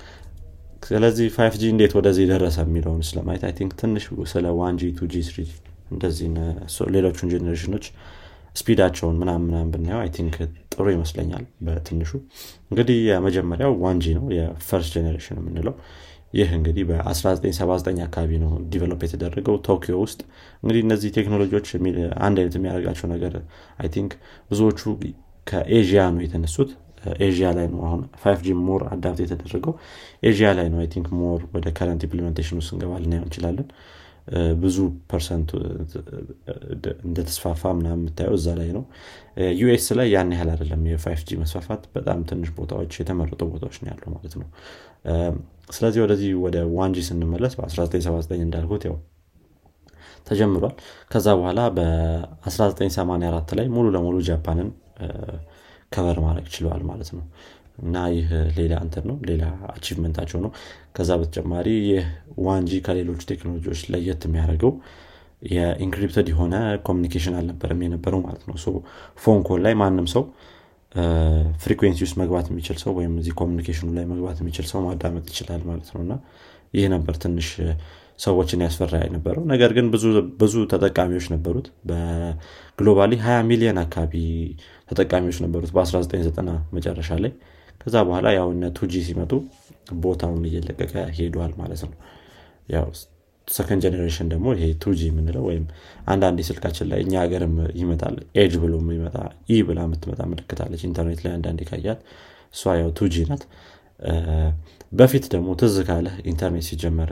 ስለዚህ 0.87 1.27
five 1.37 1.55
G 1.61 1.71
እንዴት 1.73 1.93
ወደዚህ 1.99 2.27
ደረሰ 2.33 2.59
የሚለውን 2.67 3.01
ስለማየት 3.09 3.45
I 3.47 3.53
think 3.59 3.73
ትንሽ 3.81 4.05
ስለ 4.33 4.47
one 4.59 4.75
G 4.81 4.91
two 4.99 5.09
G 5.13 5.23
three 5.29 5.39
እንደዚህ 5.91 6.29
ሌሎቹን 6.95 7.31
ጄኔሬሽኖች 7.33 7.87
speed 8.57 8.78
ኣቸውን 8.78 9.17
ምናም 9.21 9.43
ምናም 9.47 9.71
ብናየው 9.73 10.01
I 10.03 10.11
think 10.17 10.37
ጥሩ 10.73 10.87
ይመስለኛል 10.95 11.45
በትንሹ። 11.67 12.11
እንግዲህ 12.71 12.99
የመጀመሪያው 13.09 13.73
one 13.83 14.07
G 14.07 14.15
ነው 14.19 14.25
የ 14.37 14.53
first 14.53 14.93
generation 14.97 15.39
የምንለው። 15.41 15.75
ይህ 16.35 16.49
እንግዲህ 16.57 16.85
በ1979 16.89 18.01
አካባቢ 18.07 18.31
ነው 18.43 18.51
develop 18.73 19.01
የተደረገው 19.07 19.57
ቶኪዮ 19.69 19.97
ውስጥ። 20.03 20.21
እንግዲህ 20.63 20.81
እነዚህ 20.87 21.11
ቴክኖሎጂዎች 21.19 21.69
አንድ 22.21 22.37
አይነት 22.41 22.57
የሚያደርጋቸው 22.59 23.07
ነገር 23.15 23.35
I 23.79 23.91
think 23.95 24.13
ብዙዎቹ 24.51 24.81
ከኤዥያ 25.47 26.03
ነው 26.15 26.23
የተነሱት። 26.25 26.71
ኤዥያ 27.21 27.49
ላይ 27.57 27.67
ነው 27.73 27.81
አሁን 27.89 28.01
five 28.23 28.41
G 28.47 28.55
more 28.63 28.83
adopt 28.93 29.21
የተደረገው። 29.25 29.75
ኤዥያ 30.23 30.49
ላይ 30.59 30.67
ነው 30.73 30.79
I 30.83 30.89
think 30.95 31.09
more 31.19 31.41
ወደ 31.55 31.67
current 31.79 32.03
implementation 32.07 32.59
ውስጥ 32.61 32.71
እንገባ 32.75 32.93
እንችላለን 33.21 33.69
ብዙ 34.63 34.77
percent 35.11 35.51
እንደተስፋፋ 37.07 37.63
ምናምን 37.79 38.01
የምታየው 38.01 38.35
እዛ 38.39 38.55
ላይ 38.59 38.69
ነው። 38.77 38.85
US 39.61 39.87
ላይ 39.99 40.09
ያን 40.15 40.33
ያህል 40.35 40.49
አይደለም 40.55 40.83
የ 40.91 41.01
five 41.01 41.21
G 41.29 41.39
መስፋፋት 41.43 41.83
በጣም 41.95 42.21
ትንሽ 42.31 42.51
ቦታዎች 42.59 42.95
የተመረጡ 43.01 43.41
ቦታዎች 43.53 43.77
ነው 43.83 43.89
ያለው 43.93 44.11
ማለት 44.17 44.35
ነው። 44.41 44.49
ስለዚህ 45.71 46.01
ወደዚህ 46.05 46.33
ወደ 46.45 46.57
one 46.75 46.93
G 46.93 46.99
ስንመለስ 47.09 47.55
በ1979 47.59 48.43
እንዳልኩት 48.47 48.85
ያው 48.89 48.97
ተጀምሯል። 50.27 50.75
ከዛ 51.13 51.27
በኋላ 51.39 51.61
በ1984 51.77 53.55
ላይ 53.59 53.67
ሙሉ 53.75 53.87
ለሙሉ 53.97 54.17
ጃፓንን 54.29 54.71
cover 55.93 56.19
ማድረግ 56.25 56.47
ችለዋል 56.55 56.83
ማለት 56.89 57.11
ነው 57.17 57.25
እና 57.79 58.05
ይህ 58.13 58.29
ሌላ 58.59 58.75
እንትን 58.85 59.05
ነው 59.11 59.17
ሌላ 59.29 59.43
achievement 59.73 60.13
ኣቸው 60.13 60.39
ነው። 60.45 60.51
ከዛ 60.97 61.11
በተጨማሪ 61.21 61.69
ይህ 61.89 62.05
one 62.47 62.72
G 62.72 62.81
ከሌሎች 62.87 63.23
ቴክኖሎጂዎች 63.31 63.83
ለየት 63.93 64.23
የሚያደርገው 64.29 64.73
የ 65.51 65.65
encrypted 65.65 66.29
የሆነ 66.33 66.55
communication 66.87 67.35
አልነበረም 67.39 67.83
የነበረው 67.87 68.21
ማለት 68.27 68.45
ነው። 68.49 68.57
phone 69.19 69.41
call 69.49 69.61
ላይ 69.67 69.75
ማንም 69.81 70.07
ሰው 70.15 70.25
frequency 71.63 72.01
ውስጥ 72.05 72.17
መግባት 72.21 72.47
የሚችል 72.51 72.77
ሰው 72.83 72.93
ወይም 72.99 73.15
እዚህ 73.21 73.33
communication 73.41 73.83
ኡ 73.83 73.89
ላይ 73.97 74.05
መግባት 74.13 74.39
የሚችል 74.43 74.67
ሰው 74.71 74.81
ማዳመጥ 74.87 75.25
ይችላል 75.33 75.63
ማለት 75.71 75.89
ነው። 75.95 76.01
እና 76.05 76.15
ይህ 76.75 76.87
ነበር 76.95 77.15
ትንሽ 77.23 77.49
ሰዎችን 78.19 78.63
ያስፈራ 78.65 78.95
የነበረው። 79.03 79.43
ነገር 79.51 79.71
ግን 79.77 79.87
ብዙ 80.41 80.55
ተጠቃሚዎች 80.73 81.27
ነበሩት። 81.35 81.67
በ 81.89 82.14
globally 82.14 83.13
20 83.23 83.43
ሚሊዮን 83.51 83.79
አካባቢ 83.83 84.15
ተጠቃሚዎች 84.91 85.39
ነበሩት 85.45 85.73
በ1990 85.77 86.47
መጨረሻ 86.73 87.19
ላይ 87.25 87.33
ከዛ 87.81 87.97
በኋላ 88.09 88.27
ያው 88.37 88.49
እነ 88.55 88.65
two 88.79 88.97
G 88.97 89.03
ሲመጡ 89.07 89.33
ቦታውን 90.03 90.43
እየለቀቀ 90.49 90.95
ሄደዋል 91.19 91.53
ማለት 91.61 91.83
ነው። 91.87 91.93
ያው 92.75 92.87
second 93.49 93.83
generation 93.85 94.29
ደግሞ 94.33 94.47
ይሄ 94.57 94.69
two 94.83 94.96
G 94.96 95.01
የምንለው 95.09 95.43
ወይም 95.49 95.65
አንዳንድ 96.13 96.39
ስልካችን 96.49 96.87
ላይ 96.91 97.01
እኛ 97.05 97.15
ሀገርም 97.23 97.53
ይመጣል 97.81 98.15
EDGE 98.43 98.55
ብሎ 98.63 98.73
ይመጣ 98.97 99.17
E 99.49 99.59
ብላ 99.69 99.81
የምትመጣ 99.87 100.21
ምልክታለች 100.33 100.83
ኢንተርኔት 100.89 101.21
ላይ 101.25 101.33
አንዳንድ 101.37 101.61
ካየሃት 101.69 102.01
እሷ 102.55 102.75
ያው 102.81 102.91
two 102.99 103.18
G 103.18 103.25
ናት። 103.31 103.45
በፊት 104.93 105.25
ደግሞ 105.33 105.49
ትዝ 105.61 105.77
ካለ 105.87 106.09
ኢንተርኔት 106.31 106.65
ሲጀመር 106.69 107.11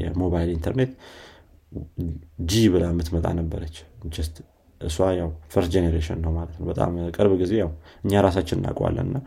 የሞባይል 0.00 0.50
ኢንተርኔት 0.56 0.92
G 2.48 2.62
ብላ 2.72 2.84
የምትመጣ 2.92 3.26
ነበረች። 3.40 3.76
እሷ 4.80 4.98
ያው 5.18 5.28
first 5.52 5.72
generation 5.74 6.18
ነው 6.24 6.32
ማለት 6.36 6.54
ነው። 6.58 6.66
በጣም 6.70 6.92
ቅርብ 7.16 7.32
ጊዜ 7.42 7.52
ያው 7.60 7.70
እኛ 8.04 8.22
ራሳችን 8.26 8.58
እናውቀዋለን 8.60 9.06
እና 9.08 9.18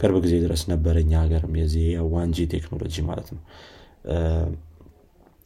ቅርብ 0.00 0.16
ጊዜ 0.24 0.34
ድረስ 0.44 0.62
ነበረ 0.70 0.96
እኛ 1.02 1.12
ሀገርም 1.22 1.54
የዚህ 1.60 1.86
1G 2.14 2.46
ቴክኖሎጂ 2.54 2.94
ማለት 3.08 3.28
ነው። 3.34 3.42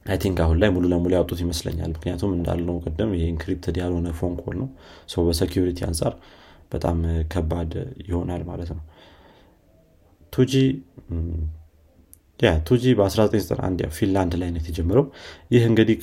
I 0.06 0.18
think 0.22 0.38
አሁን 0.44 0.56
ላይ 0.62 0.68
ሙሉ 0.70 0.84
ለሙሉ 0.92 1.12
ያወጡት 1.16 1.40
ይመስለኛል። 1.44 1.90
ምክንያቱም 1.94 2.32
እንዳልነው 2.36 2.76
ቅድም 2.84 3.10
ይሄ 3.16 3.24
encrypted 3.32 3.76
ያልሆነ 3.82 4.08
phone 4.18 4.34
call 4.42 4.56
ነው። 4.60 4.68
ሰው 5.08 5.22
በ 5.28 5.39
security 5.39 5.80
አንጻር 5.88 6.12
በጣም 6.72 6.98
ከባድ 7.32 7.72
ይሆናል 8.06 8.42
ማለት 8.42 8.70
ነው። 8.72 8.82
2G 10.32 10.52
ያ 12.40 12.50
2G 12.68 12.84
በ1991 12.94 13.84
ፊንላንድ 13.96 14.32
ላይ 14.40 14.48
ነው 14.54 14.60
የተጀመረው። 14.62 15.04
ይህ 15.50 15.62
እንግዲህ 15.68 15.96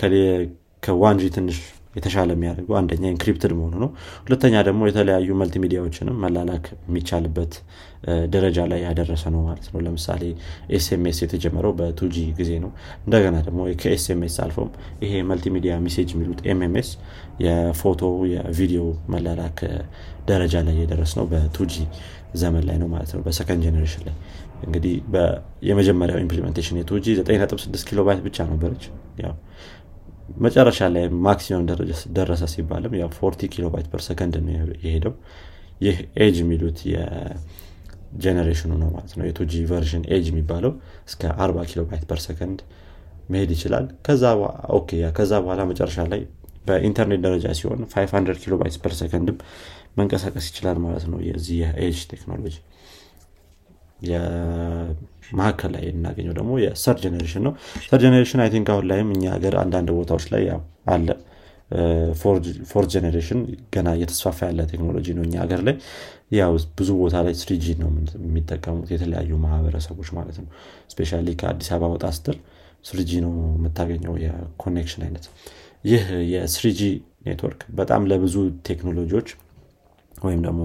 ከ 0.83 1.03
1G 1.03 1.23
ትንሽ 1.29 1.57
የተሻለ 1.93 2.29
የሚያደርገው 2.35 2.75
አንደኛ 2.79 3.03
encrypted 3.11 3.51
መሆኑ 3.57 3.73
ነው። 3.83 3.89
ሁለተኛ 4.25 4.55
ደግሞ 4.67 4.81
የተለያዩ 4.89 5.35
መልቲሚዲያዎችንም 5.41 6.15
መላላክ 6.23 6.65
የሚቻልበት 6.83 7.53
ደረጃ 8.33 8.59
ላይ 8.71 8.79
ያደረሰ 8.85 9.23
ነው 9.33 9.41
ማለት 9.47 9.67
ነው። 9.73 9.81
ለምሳሌ 9.85 10.23
SMS 10.77 11.19
የተጀመረው 11.23 11.73
በ 11.79 11.97
2G 11.97 12.15
ጊዜ 12.39 12.51
ነው። 12.63 12.71
እንደገና 13.05 13.35
ደግሞ 13.47 13.59
ከ 13.81 14.04
SMS 14.04 14.37
አልፎም 14.45 14.71
ይሄ 15.03 15.21
multimedia 15.29 15.75
message 15.85 16.09
የሚሉት 16.15 16.41
MMS 16.51 16.89
የፎቶ 17.45 18.01
የቪዲዮ 18.33 18.81
መላላክ 19.13 19.59
ደረጃ 20.27 20.55
ላይ 20.67 20.75
የደረሰ 20.81 21.13
ነው 21.19 21.25
በ 21.31 21.52
2G 21.52 21.73
ዘመን 22.35 22.63
ላይ 22.67 22.77
ነው 22.81 22.87
ማለት 22.93 23.11
ነው። 23.15 23.21
በ 23.25 23.35
second 23.35 23.63
generation 23.65 24.03
ላይ 24.07 24.15
እንግዲህ 24.65 24.93
የመጀመሪያው 25.69 26.19
implementation 26.19 26.77
የ 26.81 26.93
2G 26.93 27.05
96 27.21 27.87
ኪሎ 27.89 28.01
ባይት 28.07 28.21
ብቻ 28.27 28.45
ነበረች። 28.51 28.83
ያው 29.19 29.33
መጨረሻ 30.39 30.79
ላይ 30.93 31.05
maximum 31.25 31.63
ደረሰ 32.17 32.43
ሲባልም 32.53 32.93
ያው 32.99 33.09
40 33.19 33.49
kilobyte 33.53 33.87
per 33.93 34.01
second 34.07 34.35
ነው 34.45 34.53
የሄደው። 34.85 35.13
ይህ 35.81 35.95
EDGE 36.23 36.37
የሚሉት 36.43 36.79
የ 36.91 37.17
generation 37.17 38.46
ኑ 38.46 38.71
ነው 38.81 38.89
ማለት 38.95 39.13
ነው። 39.17 39.25
የ 39.29 39.41
2G 39.41 39.53
version 39.71 40.03
EDGE 40.15 40.25
የሚባለው 40.31 40.71
እስከ 41.09 41.21
40 41.39 41.65
kilobyte 41.71 42.05
per 42.11 42.21
second 42.27 42.59
መሄድ 43.29 43.51
ይችላል። 43.55 43.85
ከዛ 44.07 44.23
በኋላ 45.41 45.61
መጨረሻ 45.71 45.99
ላይ 46.13 46.21
በኢንተርኔት 46.67 47.21
ደረጃ 47.25 47.45
ሲሆን 47.59 47.79
500 47.95 48.37
kilobyte 48.43 48.53
per 48.61 48.75
second 48.83 48.93
ም 48.99 49.37
መንቀሳቀስ 49.97 50.45
ይችላል 50.51 50.77
ማለት 50.83 51.05
ነው 51.11 51.19
የዚህ 51.27 51.57
የ 51.63 51.75
EDGE 51.75 51.99
ቴክኖሎጂ 52.13 52.55
መካከል 55.37 55.69
ላይ 55.75 55.83
የምናገኘው 55.87 56.33
ደግሞ 56.39 56.51
የ 56.61 56.72
third 56.72 56.99
generation 57.05 57.43
ነው። 57.47 57.53
third 57.85 58.01
generation 58.05 58.41
I 58.43 58.49
think 58.53 58.67
አሁን 58.73 58.85
ላይም 58.89 59.09
እኛ 59.15 59.23
ሀገር 59.35 59.55
አንዳንድ 59.61 59.89
ቦታዎች 59.97 60.25
ላይ 60.33 60.43
አለ። 60.93 61.07
fourth 62.71 62.89
generation 62.93 63.39
ገና 63.73 63.89
እየተስፋፋ 63.97 64.39
ያለ 64.49 64.61
ቴክኖሎጂ 64.71 65.07
ነው 65.17 65.23
እኛ 65.27 65.35
ሀገር 65.43 65.61
ላይ። 65.67 65.75
ያው 66.31 66.51
ብዙ 66.77 66.89
ቦታ 66.99 67.15
ላይ 67.25 67.33
3G 67.41 67.65
ነው 67.81 67.89
የሚጠቀሙት 68.19 68.89
የተለያዩ 68.93 69.31
ማህበረሰቦች 69.45 70.09
ማለት 70.17 70.37
ነው። 70.41 70.47
especially 70.93 71.11
ከአዲስ 71.41 71.69
አበባ 71.75 71.89
ወጣ 71.95 72.05
ስትል 72.17 72.37
3G 72.85 73.11
ነው 73.25 73.33
የምታገኘው 73.55 74.13
የ 74.23 74.37
connection 74.37 75.03
አይነት። 75.07 75.25
ይህ 75.85 76.03
የ 76.33 76.57
3G 76.57 76.81
ኔትወርክ 77.25 77.61
በጣም 77.75 78.01
ለብዙ 78.11 78.35
ቴክኖሎጂዎች 78.69 79.29
ወይም 80.21 80.41
ደግሞ 80.47 80.61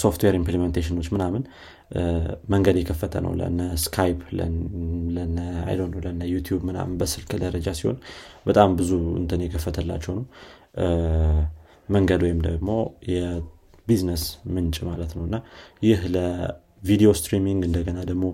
ሶፍትዌር 0.00 0.34
implementation 0.38 0.91
ኦች 0.91 1.06
ምናምን 1.14 1.42
መንገድ 2.48 2.76
የከፈተ 2.80 3.14
ነው። 3.24 3.32
ለነ 3.40 3.60
Skype 3.84 4.18
ለነ 5.16 5.38
YouTube 6.32 6.62
ምናምን 6.68 6.94
በስልክ 7.00 7.30
ደረጃ 7.44 7.68
ሲሆን 7.78 7.98
በጣም 8.46 8.76
ብዙ 8.80 8.90
እንትን 9.20 9.42
የከፈተላቸው 9.46 10.14
ነው። 10.18 10.24
መንገድ 11.88 12.22
ወይም 12.26 12.40
ደግሞ 12.46 12.70
የቢዝነስ 13.12 14.24
ምንጭ 14.54 14.76
ማለት 14.88 15.12
ነው። 15.18 15.24
እና 15.28 15.36
ይህ 15.82 16.00
ለቪዲዮ 16.14 17.10
streaming 17.20 17.62
እንደገና 17.68 17.98
ደግሞ 18.10 18.24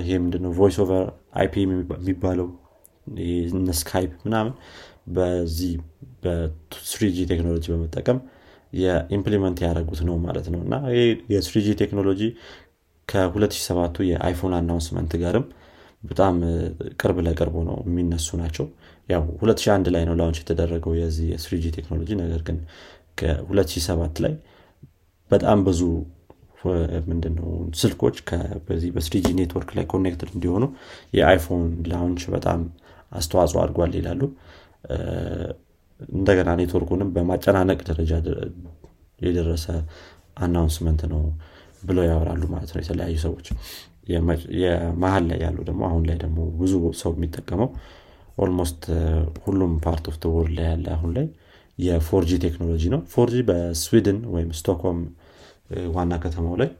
ይሄ 0.00 0.16
ምንድነው? 0.24 0.52
voice 0.58 0.78
over 0.84 1.04
IP 1.34 1.54
የሚባለው 1.64 2.48
Skype 3.78 4.12
ምናምን 4.26 4.52
በዚህ 5.14 5.72
በ 6.22 6.70
3G 6.70 7.18
ቴክኖሎጂ 7.30 7.64
በመጠቀም 7.72 8.18
የ 8.72 8.88
implement 8.88 9.58
ያደረጉት 9.64 10.00
ነው 10.08 10.16
ማለት 10.26 10.46
ነው። 10.54 10.60
እና 10.66 10.74
የ 11.34 11.51
3G 11.51 11.68
ቴክኖሎጂ 11.82 12.22
ከ2007 13.08 14.00
የ 14.10 14.21
iPhone 14.21 14.54
announcement 14.58 15.12
ጋርም 15.22 15.46
በጣም 16.02 16.36
ቅርብ 17.00 17.18
ለቅርቡ 17.26 17.56
ነው 17.68 17.76
የሚነሱ 17.88 18.28
ናቸው። 18.40 18.66
ያው 19.08 19.22
2001 19.40 19.90
ላይ 19.94 20.02
ነው 20.08 20.14
launch 20.20 20.38
የተደረገው 20.42 20.92
የዚህ 21.00 21.26
የ 21.32 21.48
3G 21.48 21.64
ቴክኖሎጂ 21.76 22.10
ነገር 22.22 22.40
ግን 22.48 22.58
ከ2007 23.18 24.22
ላይ 24.24 24.34
በጣም 25.30 25.58
ብዙ 25.68 25.80
ምንድነው 27.08 27.48
ስልኮች 27.80 28.16
በዚህ 28.66 28.90
በ 28.96 29.12
3G 29.12 29.28
ኔትወርክ 29.38 29.70
ላይ 29.78 29.84
connected 29.92 30.30
እንዲሆኑ 30.34 30.64
የ 31.18 31.29
iPhone 31.29 31.62
launch 31.90 32.24
በጣም 32.34 32.60
አስተዋጽኦ 33.12 33.58
አድርጓል 33.62 33.92
ይላሉ 33.98 34.20
እንደገና 36.22 36.50
ኔትወርኩንም 36.58 37.08
በማጨናነቅ 37.14 37.80
ደረጃ 37.88 38.12
የደረሰ 39.20 39.66
announcement 40.42 41.02
ነው 41.12 41.22
ብለው 41.88 42.04
ያወራሉ 42.08 42.42
ማለት 42.52 42.70
ነው 42.74 42.80
የተለያዩ 42.82 43.16
ሰዎች። 43.24 43.46
የመሀል 44.60 45.24
ላይ 45.30 45.38
ያሉ 45.44 45.58
ደግሞ 45.68 45.82
አሁን 45.88 46.02
ላይ 46.08 46.16
ደግሞ 46.22 46.38
ብዙ 46.60 46.72
ሰው 47.02 47.12
የሚጠቀመው 47.16 47.68
almost 48.38 48.82
ሁሉም 49.44 49.72
part 49.84 50.04
of 50.10 50.16
world 50.34 50.56
ላይ 50.58 50.66
ያለ 50.70 50.86
አሁን 50.96 51.10
ላይ 51.16 51.26
የ 51.78 52.04
4G 52.04 52.30
ቴክኖሎጂ 52.44 52.82
ነው። 52.94 53.00
4G 53.12 53.36
በስዊድን 53.48 54.18
ወይም 54.34 54.50
ስቶክሆልም 54.58 55.00
ዋና 55.94 56.12
ከተማው 56.24 56.56
ላይ 56.62 56.70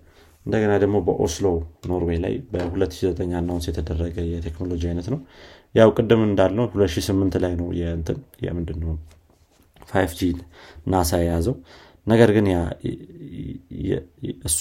እንደገና 0.46 0.72
ደግሞ 0.83 0.96
በኦስሎ 1.07 1.46
ኖርዌይ 1.90 2.18
ላይ 2.24 2.35
በ2009 2.52 3.35
announce 3.40 3.66
የተደረገ 3.70 4.16
የቴክኖሎጂ 4.33 4.83
አይነት 4.90 5.07
ነው። 5.14 5.20
ያው 5.74 5.90
ቅድም 5.96 6.22
እንዳልነው 6.28 6.64
2008 6.72 7.38
ላይ 7.44 7.52
ነው 7.61 7.68
የእንትን 7.81 8.18
የምንድን 8.46 8.78
ነው 8.85 8.92
5G 9.92 10.31
ናሳ 10.92 11.20
የያዘው። 11.22 11.57
ነገር 12.07 12.31
ግን 12.37 12.46
እሱ 14.48 14.61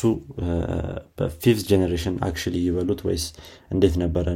በ 1.17 1.30
fifth 1.30 1.63
generation 1.69 2.15
actually 2.25 2.55
ይበሉት 2.65 2.99
ወይስ 3.07 3.23
እንዴት 3.71 3.95
ነበረ 4.01 4.27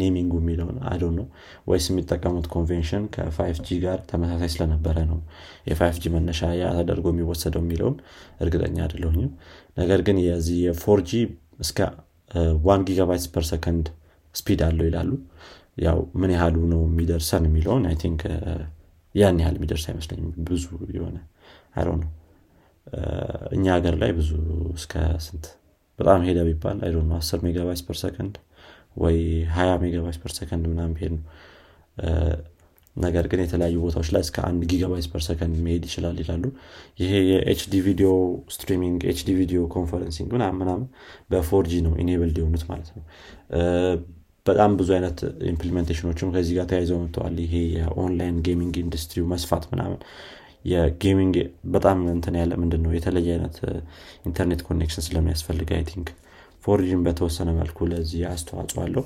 naming 0.00 0.24
ኡ 0.24 0.32
የሚለውን 0.40 0.78
አዶ 0.92 1.10
ነው 1.18 1.26
ወይስ 1.70 1.86
የሚጠቀሙት 1.90 2.46
ኮንቬንሽን 2.54 3.04
ከፋይቭ 3.14 3.58
ጂ 3.68 3.78
ጋር 3.84 4.00
ተመሳሳይ 4.10 4.50
ስለነበረ 4.54 4.96
ነው 5.10 5.20
የ 5.70 5.81
five 5.81 6.02
መነሻ 6.16 6.50
ያ 6.60 6.72
ተደርጎ 6.78 7.06
የሚወሰደው 7.14 7.62
የሚለውን 7.64 7.96
እርግጠኛ 8.44 8.76
አይደለሁኝም 8.86 9.30
ነገር 9.78 10.02
ግን 10.08 10.18
የዚህ 10.26 10.58
የ 10.66 10.78
four 10.78 11.02
እስከ 11.58 11.78
one 12.66 12.82
gigabyte 12.88 13.26
per 13.34 13.44
second 13.50 13.86
speed 14.34 14.60
አለው 14.66 14.86
ይላሉ 14.88 15.10
ያው 15.84 15.98
ምን 16.20 16.30
ያህሉ 16.34 16.58
ነው 16.72 16.80
የሚደርሰን 16.86 17.44
የሚለውን 17.48 17.84
I 17.90 17.96
think 18.02 18.22
ያን 19.14 19.38
ያህል 19.42 19.56
የሚደርስ 19.58 19.84
አይመስለኝም። 19.90 20.32
ብዙ 20.48 20.64
የሆነ 20.96 21.16
አይ 21.76 21.84
ነው 21.94 22.10
እኛ 23.56 23.64
ሀገር 23.76 23.94
ላይ 24.02 24.10
ብዙ 24.18 24.30
እስከ 24.74 24.92
ስንት 25.24 25.46
በጣም 25.98 26.20
ሄደ 26.28 26.38
ቢባል 26.48 26.78
አይ 26.84 26.92
ነው 26.96 27.16
10 27.18 27.42
megabyte 27.46 27.80
per 27.88 27.96
second 28.02 28.34
ወይ 28.96 29.16
20 29.54 29.80
megabyte 29.82 30.18
per 30.22 30.32
second 30.38 30.64
ምናምን 30.72 30.94
ሄድ 31.00 31.12
ነው። 31.16 31.24
ነገር 32.96 33.24
ግን 33.30 33.40
የተለያዩ 33.42 33.76
ቦታዎች 33.84 34.08
ላይ 34.14 34.22
እስከ 34.26 34.38
አንድ 34.46 34.62
gigabyte 34.70 35.06
per 35.12 35.22
second 35.26 35.56
መሄድ 35.66 35.82
ይችላል 35.88 36.16
ይላሉ። 36.22 36.44
ይሄ 37.02 37.12
የ 37.30 37.52
HD 37.52 37.74
video 37.86 38.08
streaming 38.54 39.00
HD 39.12 39.30
video 39.40 39.60
conferencing 39.74 40.28
ምናምን 40.36 40.58
ምናምን 40.62 40.86
በ 41.32 41.53
4G 41.53 41.74
ነው 41.86 41.92
enabled 42.04 42.38
የሆኑት 42.42 42.64
ማለት 42.70 42.88
ነው 42.96 43.04
በጣም 44.46 44.70
ብዙ 44.78 44.88
አይነት 44.96 45.18
implementation 45.50 46.05
ኦችም 46.05 46.28
ከዚህ 46.34 46.54
ጋር 46.58 46.66
ተያይዘው 46.70 46.98
መጥተዋል። 47.02 47.36
ይሄ 47.44 47.54
የ 47.76 47.91
online 47.91 48.36
gaming 48.46 48.74
ኢንዱስትሪው 48.82 49.26
መስፋት 49.32 49.64
ምናምን 49.72 49.98
የ 50.64 50.82
gaming 50.82 51.36
በጣም 51.74 51.98
እንትን 52.14 52.34
ያለ 52.40 52.52
ምንድን 52.62 52.80
ነው 52.84 52.92
የተለየ 52.96 53.28
አይነት 53.36 53.56
ኢንተርኔት 54.28 54.62
connection 54.68 55.04
ስለሚያስፈልግ 55.06 55.68
አይ 55.76 55.82
ቲንክ 55.90 56.08
ፎርጂን 56.64 57.02
በተወሰነ 57.06 57.50
መልኩ 57.58 57.86
ለዚህ 57.90 58.22
አስተዋጽኦ 58.30 58.80
አለው። 58.84 59.04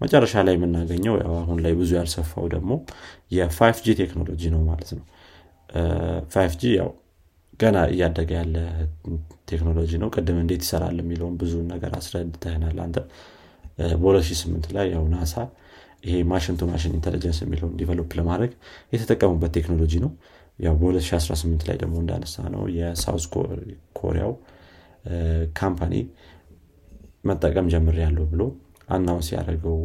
መጨረሻ 0.00 0.42
ላይ 0.46 0.54
የምናገኘው 0.56 1.14
ያው 1.22 1.32
አሁን 1.40 1.58
ላይ 1.64 1.72
ብዙ 1.78 1.90
ያልሰፋው 1.98 2.44
ደግሞ 2.54 2.72
የ 3.36 3.78
5G 3.86 3.94
ቴክኖሎጂ 4.00 4.42
ነው 4.54 4.60
ማለት 4.68 4.90
ነው። 4.96 5.04
5G 6.34 6.72
ያው 6.78 6.90
ገና 7.60 7.78
እያደገ 7.92 8.30
ያለ 8.38 8.56
ቴክኖሎጂ 9.50 9.92
ነው። 10.02 10.08
ቅድም 10.14 10.36
እንዴት 10.42 10.62
ይሰራል 10.66 10.96
የሚለውን 11.02 11.34
ብዙ 11.40 11.54
ነገር 11.72 11.92
አስረድተህናል 11.98 12.78
አንተ 12.84 12.98
በ2008 13.98 14.68
ላይ 14.76 14.86
ያው 14.94 15.04
ናሳ 15.14 15.34
ይሄ 16.04 16.16
machine 16.30 16.56
to 16.58 16.66
machine 16.70 16.92
intelligence 16.96 17.38
የሚለውን 17.42 17.72
develop 17.80 18.10
ለማድረግ 18.18 18.52
የተጠቀሙበት 18.92 19.52
ቴክኖሎጂ 19.58 19.92
ነው። 20.04 20.10
ያው 20.58 20.74
በ2018 20.80 21.66
ላይ 21.68 21.76
ደግሞ 21.82 21.94
እንዳነሳ 22.02 22.36
ነው 22.54 22.62
የሳውዝ 22.76 23.24
ኮሪያው 23.98 24.32
company 25.58 25.94
መጠቀም 27.24 27.66
ጀምር 27.72 27.96
ያለው 28.02 28.26
ብሎ 28.32 28.42
announce 28.88 29.28
ያደረገው 29.34 29.78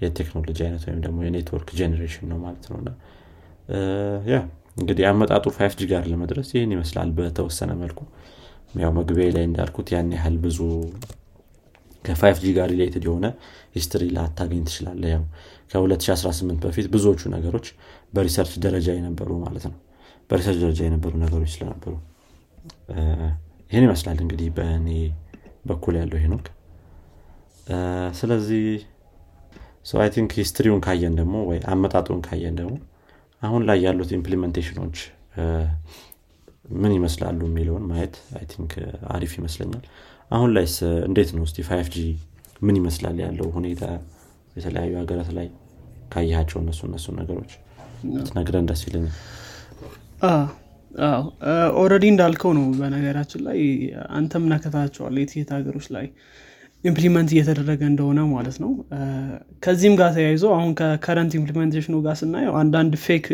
የቴክኖሎጂ 0.00 0.58
አይነት 0.66 0.82
ወይም 0.88 1.00
ደግሞ 1.04 1.18
የኔትወርክ 1.26 1.68
generation 1.78 2.26
ነው 2.32 2.38
ማለት 2.44 2.64
ነው። 2.72 2.78
ያ 4.30 4.36
እንግዲህ 4.76 5.04
አመጣጡ 5.10 5.46
5G 5.56 5.86
ጋር 5.92 6.02
ለመድረስ 6.10 6.48
ይህን 6.54 6.72
ይመስላል 6.74 7.08
በተወሰነ 7.16 7.70
መልኩ። 7.80 8.00
ያው 8.82 8.90
መግቢያ 8.98 9.26
ላይ 9.36 9.44
እንዳልኩት 9.48 9.88
ያን 9.94 10.10
ያህል 10.16 10.36
ብዙ 10.44 10.58
ከ 12.08 12.36
5G 12.42 12.52
ጋር 12.56 12.66
related 12.72 13.04
የሆነ 13.08 13.26
history 13.74 14.04
ላታገኝ 14.16 14.62
ትችላለህ 14.68 15.02
ያው 15.12 15.24
ከ2018 15.72 16.60
በፊት 16.64 16.86
ብዙዎቹ 16.92 17.30
ነገሮች 17.34 17.66
በ 18.14 18.22
research 18.22 18.52
ደረጃ 18.64 18.88
የነበሩ 18.98 19.30
ማለት 19.44 19.64
ነው። 19.68 19.76
በ 20.30 20.36
research 20.36 20.60
ደረጃ 20.64 20.80
የነበሩ 20.86 21.12
ነገሮች 21.24 21.50
ስለነበሩ። 21.54 21.94
ይህን 23.70 23.84
ይመስላል 23.86 24.18
እንግዲህ 24.24 24.48
በእኔ 24.56 24.88
በኩል 25.68 25.94
ያለው 26.00 26.18
ሄኖክ። 26.22 26.46
ስለዚህ 28.18 28.64
I 29.98 30.08
think 30.14 30.30
history 30.38 30.65
ውን 30.65 30.80
ካየን 30.86 31.14
ደግሞ 31.18 31.36
ወይ 31.50 31.58
አመጣጡን 31.72 32.20
ካየን 32.26 32.54
ደግሞ 32.60 32.74
አሁን 33.42 33.62
ላይ 33.68 33.78
ያሉት 33.86 34.10
implementation 34.16 34.78
ኦች 34.78 34.96
ምን 36.78 36.92
ይመስላሉ 36.96 37.40
የሚለውን 37.48 37.84
ማየት 37.90 38.16
I 38.38 38.44
think 38.52 38.72
አሪፍ 39.10 39.32
ይመስለኛል 39.38 39.84
አሁን 40.30 40.50
ላይ 40.56 40.66
እንዴት 41.08 41.30
ነው? 41.36 41.42
እስቲ 41.48 41.58
5G 41.68 41.98
ምን 42.62 42.76
ይመስላል 42.80 43.16
ያለው 43.24 43.48
ሁኔታ? 43.56 43.82
የተለያዩ 44.56 44.92
ሀገራት 45.00 45.30
ላይ 45.36 45.46
ካያቸው 46.12 46.58
እነሱ 46.62 46.80
እነሱ 46.88 47.06
ነገሮች 47.18 47.52
ትነግረን 48.26 48.66
ደስ 48.70 48.80
ይለኛል። 48.86 49.14
already 51.80 52.04
እንዳልከው 52.12 52.52
ነው። 52.58 52.66
በነገራችን 52.78 53.40
ላይ 53.48 53.58
አንተም 54.16 54.44
ነካክተኸዋል 54.52 55.16
የት 55.20 55.35
የት 55.35 55.50
ሀገሮች 55.56 55.86
ላይ 55.96 56.06
implement 56.84 57.30
እየተደረገ 57.34 57.80
እንደሆነ 57.90 58.20
ማለት 58.32 58.56
ነው። 58.64 58.72
ከዚህም 59.64 59.94
ጋር 60.00 60.10
ተያይዞ 60.16 60.44
አሁን 60.56 60.70
ከ 60.80 60.92
current 60.92 61.32
implementation 61.38 61.87
ኑ 61.87 61.94
ጋር 62.04 62.16
ስናየው 62.20 62.54
አንዳንድ 62.60 62.92
fake 63.04 63.26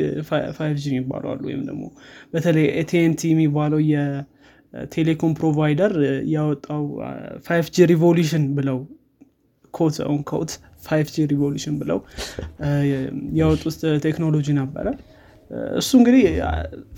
5G 0.58 0.86
የሚባሉ 0.92 1.24
አሉ። 1.32 1.42
ወይም 1.50 1.62
ደግሞ 1.68 1.82
በተለይ 2.34 2.66
ኤቲንቲ 2.82 3.22
የሚባለው 3.32 3.80
የቴሌኮም 4.74 5.32
provider 5.38 5.92
ያወጣው 6.34 6.84
5G 7.46 7.66
Evolution 7.76 8.44
ብለው 8.56 8.78
quote 9.74 9.96
unquote 10.08 10.50
5G 10.84 11.08
Evolution 11.14 11.74
ብለው 11.80 11.98
ያወጡት 13.38 13.76
ቴክኖሎጂ 14.06 14.46
ነበረ። 14.60 14.86
እሱ 15.78 15.90
እንግዲህ 15.98 16.22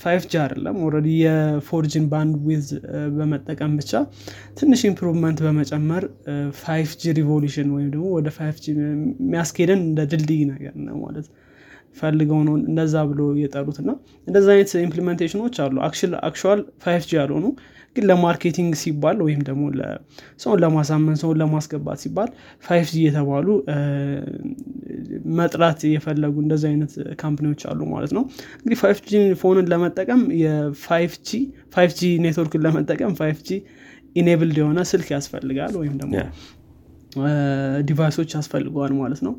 5G 0.03 0.37
አይደለም 0.43 0.77
already 0.85 1.09
የ 1.23 1.50
4G 1.50 1.77
ን 1.77 2.05
bandwidth 2.13 2.67
በመጠቀም 3.17 3.73
ብቻ 3.81 3.93
ትንሽ 4.59 4.83
improvement 4.91 5.39
በመጨመር 5.47 6.05
5G 6.61 6.91
Evolution 7.03 7.69
ወይም 7.77 7.89
ደግሞ 7.95 8.07
ወደ 8.17 8.31
5G 8.37 8.77
የሚያስኬደን 8.77 9.83
እንደ 9.89 10.01
ድልድይ 10.13 10.43
ነገር 10.53 10.75
ነው 10.87 10.99
ማለት 11.05 11.27
ፈልገው 11.97 12.41
ነው 12.49 12.55
እንደዛ 12.65 13.05
ብሎ 13.11 13.21
የጠሩት 13.41 13.79
እና 13.83 13.91
እንደዚ 14.27 14.47
አይነት 14.55 14.73
implementation 14.85 15.41
ኖች 15.41 15.57
አሉ። 15.65 15.77
አክል 15.87 16.13
ፋይቭ 16.85 17.03
ጂ 17.09 17.19
ያልሆኑ 17.19 17.47
ግን 17.97 18.05
ለ 18.09 18.20
marketing 18.20 18.73
ሲባል 18.81 19.19
ወይም 19.27 19.41
ደግሞ 19.47 19.63
ሰውን 20.43 20.59
ለማሳመን 20.63 21.17
ሰውን 21.21 21.39
ለማስገባት 21.43 21.99
ሲባል 22.03 22.31
5G 22.65 23.05
የተባሉ 23.05 23.47
መጥራት 25.39 25.81
የፈለጉ 25.89 26.35
እንደዚህ 26.45 26.69
አይነት 26.73 26.93
company 27.23 27.48
ዎች 27.48 27.63
አሉ 27.71 27.81
ማለት 27.93 28.13
ነው። 28.17 28.25
እንግዲህ 28.59 28.79
5G 28.83 29.01
phone 29.09 29.15
ን 29.43 29.69
ለመጠቀም 29.73 30.23
የፋይቭ 30.43 31.15
ጂ 31.99 32.13
ኔትወርክን 32.25 32.65
ለመጠቀም 32.67 33.15
5G 33.21 33.41
enabled 33.49 34.59
የሆነ 34.61 34.81
ስልክ 34.91 35.09
ያስፈልጋል 35.17 35.73
ወይም 35.81 35.97
ደግሞ 36.03 36.15
device 37.89 38.14
ኦች 38.14 38.31
ያስፈልገዋል 38.37 38.93
ማለት 38.99 39.21
ነው 39.27 39.35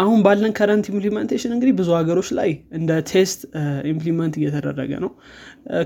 አሁን 0.00 0.18
ባለን 0.24 0.52
current 0.56 0.86
implementation 0.90 1.52
እንግዲህ 1.54 1.74
ብዙ 1.78 1.88
ሀገሮች 1.98 2.28
ላይ 2.38 2.50
እንደ 2.78 2.90
test 3.10 3.40
implement 3.92 4.34
እየተደረገ 4.40 4.92
ነው። 5.04 5.10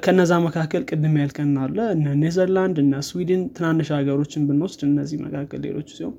ከነዛ 0.05 0.33
መካከል 0.47 0.83
ቅድም 0.89 1.15
ያልከን 1.21 1.53
አለ 1.65 1.79
እነ 1.95 2.15
ኔዘርላንድ 2.23 2.79
እነ 2.83 3.03
ስዊድን 3.09 3.43
ትናንሽ 3.57 3.91
ሀገሮችን 3.97 4.47
ብንወስድ 4.49 4.83
እነዚህ 4.89 5.21
መካከል 5.27 5.61
ሌሎች 5.67 5.91
ሲሆን 5.99 6.17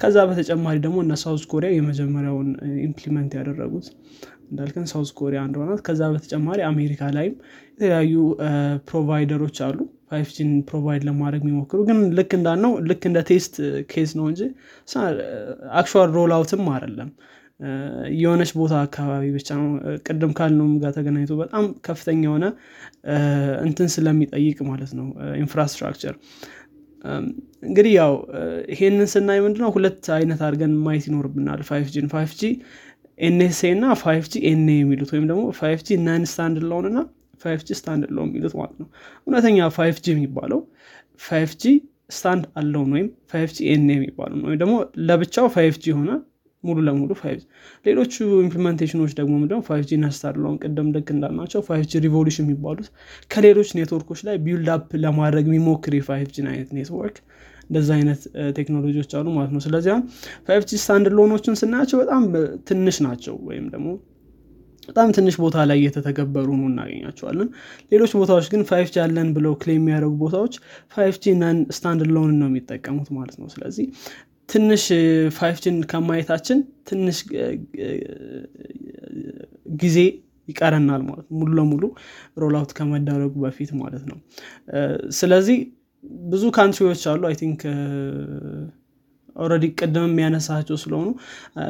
ከዛ 0.00 0.26
በተጨማሪ 0.30 0.76
ደግሞ 0.86 0.98
እነ 1.04 1.16
ሳውዝ 1.22 1.44
ኮሪያ 1.54 1.70
የመጀመሪያውን 1.76 2.50
implement 2.86 3.34
ያደረጉት 3.40 3.88
እንዳልከን 4.50 4.86
ሳውዝ 4.90 5.10
ኮሪያ 5.18 5.40
እንደሆናት 5.48 5.80
ከዛ 5.86 6.10
በተጨማሪ 6.14 6.60
አሜሪካ 6.68 7.10
ላይም 7.16 7.34
የተለያዩ 7.72 8.14
provider 8.90 9.35
ኦች 9.35 9.58
አሉ። 9.66 9.78
5G 10.10 10.31
ን 10.31 10.52
provide 10.70 11.02
ለማድረግ 11.08 11.42
የሚሞክሩ 11.44 11.80
ግን 11.88 11.98
ልክ 12.18 12.30
እንዳልነው 12.38 12.72
ልክ 12.88 13.02
እንደ 13.10 13.18
test 13.28 13.54
case 13.92 14.10
ነው 14.18 14.26
እንጂ 14.30 14.40
actual 15.80 16.10
rollout 16.16 16.32
ም 16.36 16.64
አይደለም 16.74 17.10
የሆነች 18.18 18.50
ቦታ 18.58 18.74
አካባቢ 18.86 19.24
ብቻ 19.34 19.48
ነው። 19.58 19.66
ቅድም 20.06 20.32
ካልነውም 20.38 20.74
ጋር 20.82 20.92
ተገናኝቶ 20.96 21.34
በጣም 21.42 21.64
ከፍተኛ 21.86 22.22
የሆነ 22.28 22.44
እንትን 23.66 23.88
ስለሚጠይቅ 23.94 24.58
ማለት 24.70 24.92
ነው። 25.00 25.08
infrastructure 25.42 26.14
እንግዲህ 27.62 27.92
ያው 27.98 28.12
ይሄንን 28.72 29.08
ስናይ 29.12 29.38
ምንድነው? 29.44 29.70
ሁለት 29.76 30.04
አይነት 30.16 30.40
አድርገን 30.46 30.72
ማየት 30.84 31.04
ይኖርብናል። 31.08 31.60
5G 31.68 31.86
ን 31.94 32.08
5G 32.40 32.50
NSA 33.20 33.70
እና 33.76 33.86
5G 34.02 34.24
SA 34.50 34.76
የሚሉት 34.80 35.10
ወይም 35.14 35.26
ደግሞ 35.30 35.42
5G 35.58 35.80
non-standalone 36.06 36.86
እና 36.90 37.00
5G 37.42 37.60
standalone 37.68 38.24
የሚሉት 38.26 38.54
ማለት 38.58 38.76
ነው 38.80 38.88
እውነተኛ 39.26 39.68
ፋይፍ 39.78 39.96
የሚባለው 40.10 40.60
ፋይፍ 41.20 41.52
ስታንድ 42.12 42.44
አለውን 42.60 42.90
ወይም 42.96 43.08
ፋይፍ 43.32 43.50
ኤንኤ 43.72 43.94
የሚባለው 43.98 44.38
ወይም 44.46 44.58
ደግሞ 44.62 44.74
ለብቻው 45.08 45.46
ፋይፍ 45.56 45.74
ጂ 45.84 45.92
ሆነ 45.98 46.10
ሙሉ 46.64 46.78
ለሙሉ 46.86 47.10
ፋይቭ 47.20 47.38
ሌሎቹ 47.86 48.14
ኢምፕሊሜንቴሽኖች 48.44 49.12
ደግሞ 49.18 49.32
ምንድነው 49.38 49.60
ፋይቭ 49.68 49.84
ጂ 49.90 49.98
ነስታርለውን 50.02 50.56
ቅደም 50.64 50.88
ልክ 50.96 51.08
እንዳልናቸው 51.14 51.60
ፋይቭ 51.68 51.92
ሪቮሉሽን 52.06 52.44
የሚባሉት 52.46 52.88
ከሌሎች 53.30 53.70
ኔትወርኮች 53.78 54.20
ላይ 54.28 54.36
ቢልድ 54.46 54.68
አፕ 54.74 54.90
ለማድረግ 55.04 55.46
የሚሞክር 55.50 55.94
የፋይቭ 55.98 56.28
አይነት 56.46 56.70
ኔትወርክ 56.78 57.16
እንደዚ 57.70 57.88
አይነት 57.96 58.20
ቴክኖሎጂዎች 58.56 59.10
አሉ 59.18 59.26
ማለት 59.34 59.50
ነው። 59.54 59.60
አሁን 59.88 60.04
ፋይቭ 60.48 60.62
ጂ 60.70 60.78
ስታንድ 60.82 61.08
ሎኖችን 61.18 61.58
ስናያቸው 61.60 61.98
በጣም 62.02 62.22
ትንሽ 62.70 62.96
ናቸው 63.06 63.36
ወይም 63.48 63.66
ደግሞ 63.74 63.88
በጣም 64.88 65.08
ትንሽ 65.16 65.34
ቦታ 65.42 65.56
ላይ 65.68 65.76
እየተተገበሩ 65.80 66.48
ነው 66.60 66.66
የምናገኛቸው። 66.70 67.48
ሌሎች 67.92 68.12
ቦታዎች 68.20 68.46
ግን 68.52 68.62
5G 68.70 68.98
አለን 69.02 69.28
ብለው 69.36 69.52
claim 69.62 69.78
የሚያደርጉ 69.80 70.14
ቦታዎች 70.22 70.54
5G 70.94 71.16
non-standalone 71.24 72.32
ነው 72.40 72.48
የሚጠቀሙት 72.50 73.08
ማለት 73.18 73.36
ነው። 73.42 73.48
ስለዚህ 73.54 73.86
ትንሽ 74.48 74.84
5G 75.36 75.58
ን 75.64 75.76
ከማየታችን 75.90 76.58
ትንሽ 76.88 77.18
ጊዜ 79.76 79.96
ይቀረናል 80.48 81.02
ማለት 81.08 81.26
ሙሉ 81.38 81.50
ለሙሉ 81.58 81.84
rollout 82.36 82.70
ከመደረጉ 82.78 83.34
በፊት 83.44 83.70
ማለት 83.80 84.04
ነው። 84.10 84.18
ስለዚህ 85.20 85.58
ብዙ 86.30 86.44
country 86.56 86.85
ዎች 86.85 87.02
አሉ 87.10 87.22
I 87.28 87.34
think 87.40 87.62
already 89.36 89.64
ቅድም 89.78 90.06
ያነሳናቸው 90.08 90.76
ስለሆኑ 90.82 91.08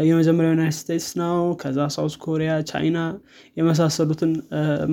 የመጀመሪያው 0.09 0.53
ዩናይት 0.55 0.75
ስቴትስ 0.79 1.09
ነው 1.21 1.41
ከዛ 1.61 1.89
ሳውዝ 1.95 2.15
ኮሪያ 2.25 2.53
ቻይና 2.71 2.99
የመሳሰሉትን 3.57 4.33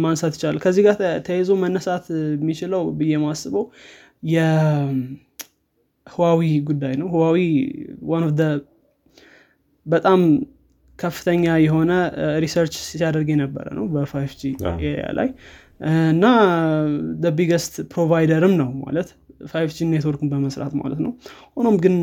ማንሳት 0.04 0.34
ይቻላል። 0.38 0.60
ከዚህ 0.65 0.84
ጋር 0.88 0.95
ተያይዞ 1.28 1.52
መነሳት 1.63 2.06
የሚችለው 2.36 2.84
ብዬ 3.00 3.13
ማስበው 3.23 3.65
ህዋዌ 6.08 6.41
ጉዳይ 6.67 6.93
ነው። 7.02 7.08
ህዋዌ 7.13 7.39
one 8.12 8.26
of 8.28 8.34
በጣም 9.86 10.21
ከፍተኛ 11.00 11.45
የሆነ 11.63 11.91
research 12.43 12.76
ሲያደርግ 12.88 13.28
የነበረ 13.34 13.65
ነው 13.78 13.86
5G 14.39 14.52
area 14.84 15.08
ላይ 15.17 15.30
እና 16.12 16.26
biggest 17.38 17.73
provider 17.93 18.41
ም 18.41 18.54
ነው 18.62 18.70
ማለት 18.84 19.10
ፋይቭ 19.50 19.72
ጂ 19.78 19.88
ኔትወርክን 19.90 20.30
በመስራት 20.32 20.74
ማለት 20.80 21.00
ነው። 21.06 21.12
ሆኖም 21.58 21.76
ግን 21.84 21.96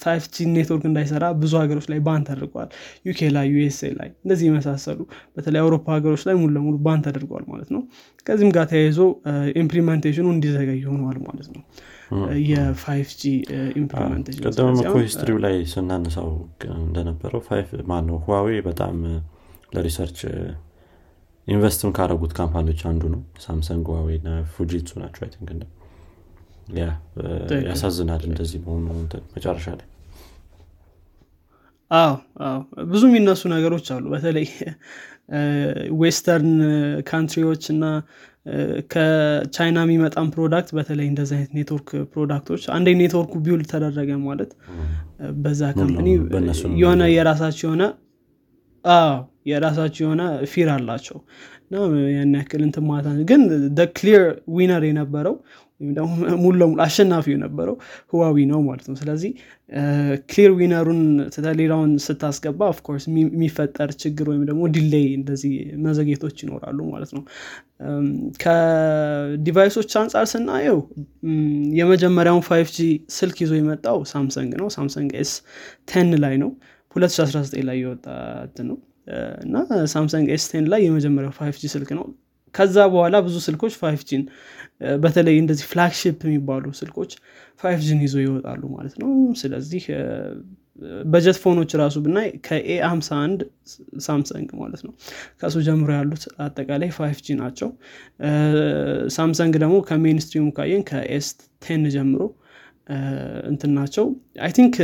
ፋይቭ 0.00 0.24
ጂ 0.34 0.46
ኔትወርክ 0.52 0.84
እንዳይሰራ 0.88 1.24
ብዙ 1.40 1.52
ሀገሮች 1.60 1.86
ላይ 1.92 1.98
ban 2.06 2.22
ተደርገዋል። 2.28 2.68
ዩኬ 3.08 3.28
ላይ 3.36 3.46
ዩኤስኤ 3.52 3.90
ላይ 3.98 4.08
እንደዚህ 4.16 4.46
የመሳሰሉ 4.48 4.98
በተለይ 5.36 5.60
አውሮፓ 5.62 5.86
ሀገሮች 5.96 6.22
ላይ 6.28 6.34
ሙሉ 6.34 6.50
ለሙሉ 6.56 6.76
ban 6.86 7.00
ተደርገዋል 7.06 7.44
ማለት 7.52 7.70
ነው። 7.74 7.82
ከዚህም 8.26 8.52
ጋር 8.56 8.66
ተያይዞ 8.72 8.98
implementation 9.62 10.18
ኑ 10.18 10.26
እንዲዘገይ 10.34 10.80
ሆነዋል 10.90 11.18
ማለት 11.28 11.48
ነው። 11.54 11.62
የ 12.48 13.10
5G 13.20 13.32
እኮ 14.82 14.96
history 15.02 15.30
ው 15.30 15.38
ላይ 15.44 15.54
ስናነሳው 15.72 16.28
እንደነበረው 16.80 17.42
ማነው? 17.88 18.18
ህዋዌ 18.26 18.48
በጣም 18.68 18.96
ለ 19.76 19.84
research 19.84 20.18
invest 21.46 21.79
ም 21.79 21.90
ካደረጉት 21.96 22.32
company 22.38 22.66
ዎች 22.66 22.82
አንዱ 22.88 23.02
ነው። 23.14 23.22
ሳምሰንግ 23.44 23.86
ህዋዌ 23.94 24.08
እና 24.18 24.28
ፉጂትሱ 24.52 24.92
ናቸው 25.02 25.22
think 25.32 25.50
ያሳዝናል 27.66 28.22
እንደዚህ 28.28 28.58
መሆኑ 28.64 28.84
መጨረሻ 29.34 29.66
ላይ። 29.78 29.86
አዎ 31.90 32.12
አዎ። 32.46 32.60
ብዙ 32.90 33.02
የሚነሱ 33.08 33.42
ነገሮች 33.54 33.86
አሉ። 33.94 34.04
በተለይ 34.12 34.46
western 36.00 36.52
country 37.08 37.44
ዎች 37.44 37.64
እና 37.74 37.84
ከቻይና 38.92 39.78
የሚመጣን 39.84 40.28
product 40.34 40.70
በተለይ 40.78 41.06
እንደዚህ 41.10 41.34
አይነት 41.36 41.52
network 41.58 41.90
product 42.12 42.44
ኦች 42.44 42.62
አንዴ 42.76 42.94
network 43.00 43.26
ኩ 43.26 43.34
build 43.44 43.62
ተደረገ 43.72 44.10
ማለት 44.24 44.50
በዛ 45.42 45.60
company 45.76 46.08
የሆነ 46.82 47.02
የራሳቸው 47.12 47.66
የሆነ 47.68 47.84
አዎ 48.84 49.12
የራሳቸው 49.46 50.02
የሆነ 50.04 50.22
fear 50.52 50.70
አላቸው። 50.74 51.18
ያን 52.12 52.32
ያክል 52.36 52.62
እንትን 52.64 52.84
ማታ 52.88 53.08
ግን 53.30 53.42
clear 53.96 54.22
winner 54.54 54.82
የነበረው 54.88 55.36
ሙሉ 56.40 56.54
ለሙሉ 56.60 56.78
አሸናፊው 56.84 57.32
የነበረው 57.34 57.76
ህዋዌ 58.12 58.44
ነው 58.50 58.60
ማለት 58.66 58.86
ነው። 58.90 58.96
ስለዚህ 59.00 59.30
clear 60.30 60.50
winner 60.58 60.83
ኡን 60.83 61.00
ሌላውን 61.60 61.92
ስታስገባ 62.04 62.60
of 62.72 62.80
course 62.80 63.04
የሚፈጠር 63.12 63.90
ችግር 64.02 64.26
ወይም 64.32 64.42
ደግሞ 64.50 64.62
delay 64.76 65.06
እንደዚህ 65.18 65.54
መዘግየቶች 65.86 66.36
ይኖራሉ 66.44 66.78
ማለት 66.92 67.12
ነው። 67.16 67.24
ከ 68.44 68.68
device 68.68 69.41
ኦች 69.41 69.90
አንጻር 70.00 70.26
ስናየው 70.32 70.78
የመጀመሪያውን 71.80 72.44
5G 72.48 72.86
ስልክ 73.16 73.38
ይዞ 73.44 73.52
የመጣው 73.58 73.98
ሳምሰንግ 74.12 74.52
ነው። 74.62 74.68
ሳምሰንግ 74.76 75.10
S10 75.22 76.12
ላይ 76.24 76.36
ነው። 76.44 76.52
2019 76.96 77.60
ላይ 77.68 77.76
የወጣ 77.82 78.06
ነው 78.64 78.78
እና 79.44 79.54
ሳምሰንግ 79.92 80.26
S10 80.34 80.66
ላይ 80.72 80.80
የመጀመሪያው 80.86 81.32
5G 81.38 81.70
ስልክ 81.72 81.90
ነው። 81.98 82.04
ከዛ 82.54 82.76
በኋላ 82.92 83.16
ብዙ 83.26 83.36
ስልኮች 83.44 83.74
5G 83.80 84.00
ን 84.08 84.22
በተለይ 85.02 85.36
እንደዚህ 85.42 85.66
flagship 85.70 86.18
የሚባሉ 86.26 86.64
ስልኮች 86.80 87.12
5G 87.60 87.80
ን 87.86 88.00
ይዞ 88.04 88.16
ይወጣሉ 88.24 88.62
ማለት 88.74 88.94
ነው። 89.02 89.10
ስለዚህ 89.42 89.84
budget 91.04 91.38
phone 91.42 91.58
ኖች 91.58 91.70
ራሱ 91.80 91.96
ብናይ 92.04 92.28
ከ 92.46 92.61
A 92.61 92.68
51 92.86 93.42
ሳምሰንግ 94.06 94.48
ማለት 94.60 94.80
ነው። 94.86 94.92
ከሱ 95.40 95.56
ጀምሮ 95.66 95.88
ያሉት 95.98 96.22
አጠቃላይ 96.44 96.90
5G 96.96 97.36
ናቸው። 97.40 97.68
ሳምሰንግ 99.16 99.54
ደግሞ 99.62 99.76
ከ 99.90 99.98
mainstream 99.98 100.38
ኡ 100.38 100.46
ካየን 100.58 100.84
ከ 100.90 101.28
S10 101.62 101.84
ጀምሮ 101.96 102.22
እንትን 103.50 103.72
ናቸው። 103.78 104.06
I 104.44 104.52
think 104.56 104.74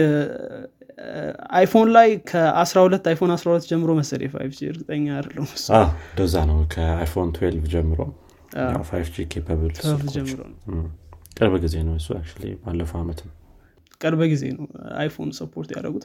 አይፎን 1.58 1.88
ላይ 1.96 2.08
ከ12 2.30 3.08
አይፎን 3.11 3.30
12 3.34 3.68
ጀምሮ 3.70 3.90
መሰለ 3.98 4.22
five 4.35 4.52
G 4.59 4.68
እርግጠኛ 4.72 5.06
አይደለሁም 5.16 5.48
እንደዛ 6.11 6.34
ነው። 6.50 6.58
ከአይፎን 6.74 7.30
12 7.37 7.68
ጀምሮ 7.74 8.00
five 8.90 9.09
G 9.16 9.26
capable 9.33 9.72
ጀምሮ 10.16 10.40
ቅርብ 11.38 11.54
ጊዜ 11.64 11.76
ነው 11.88 11.94
እሱ 12.00 12.08
ባለፈው 12.64 12.98
አመትም 13.02 13.30
ቅርብ 14.00 14.20
ጊዜ 14.32 14.44
ነው 14.56 14.66
አይፎን 15.00 15.30
support 15.38 15.70
ያደረጉት። 15.74 16.04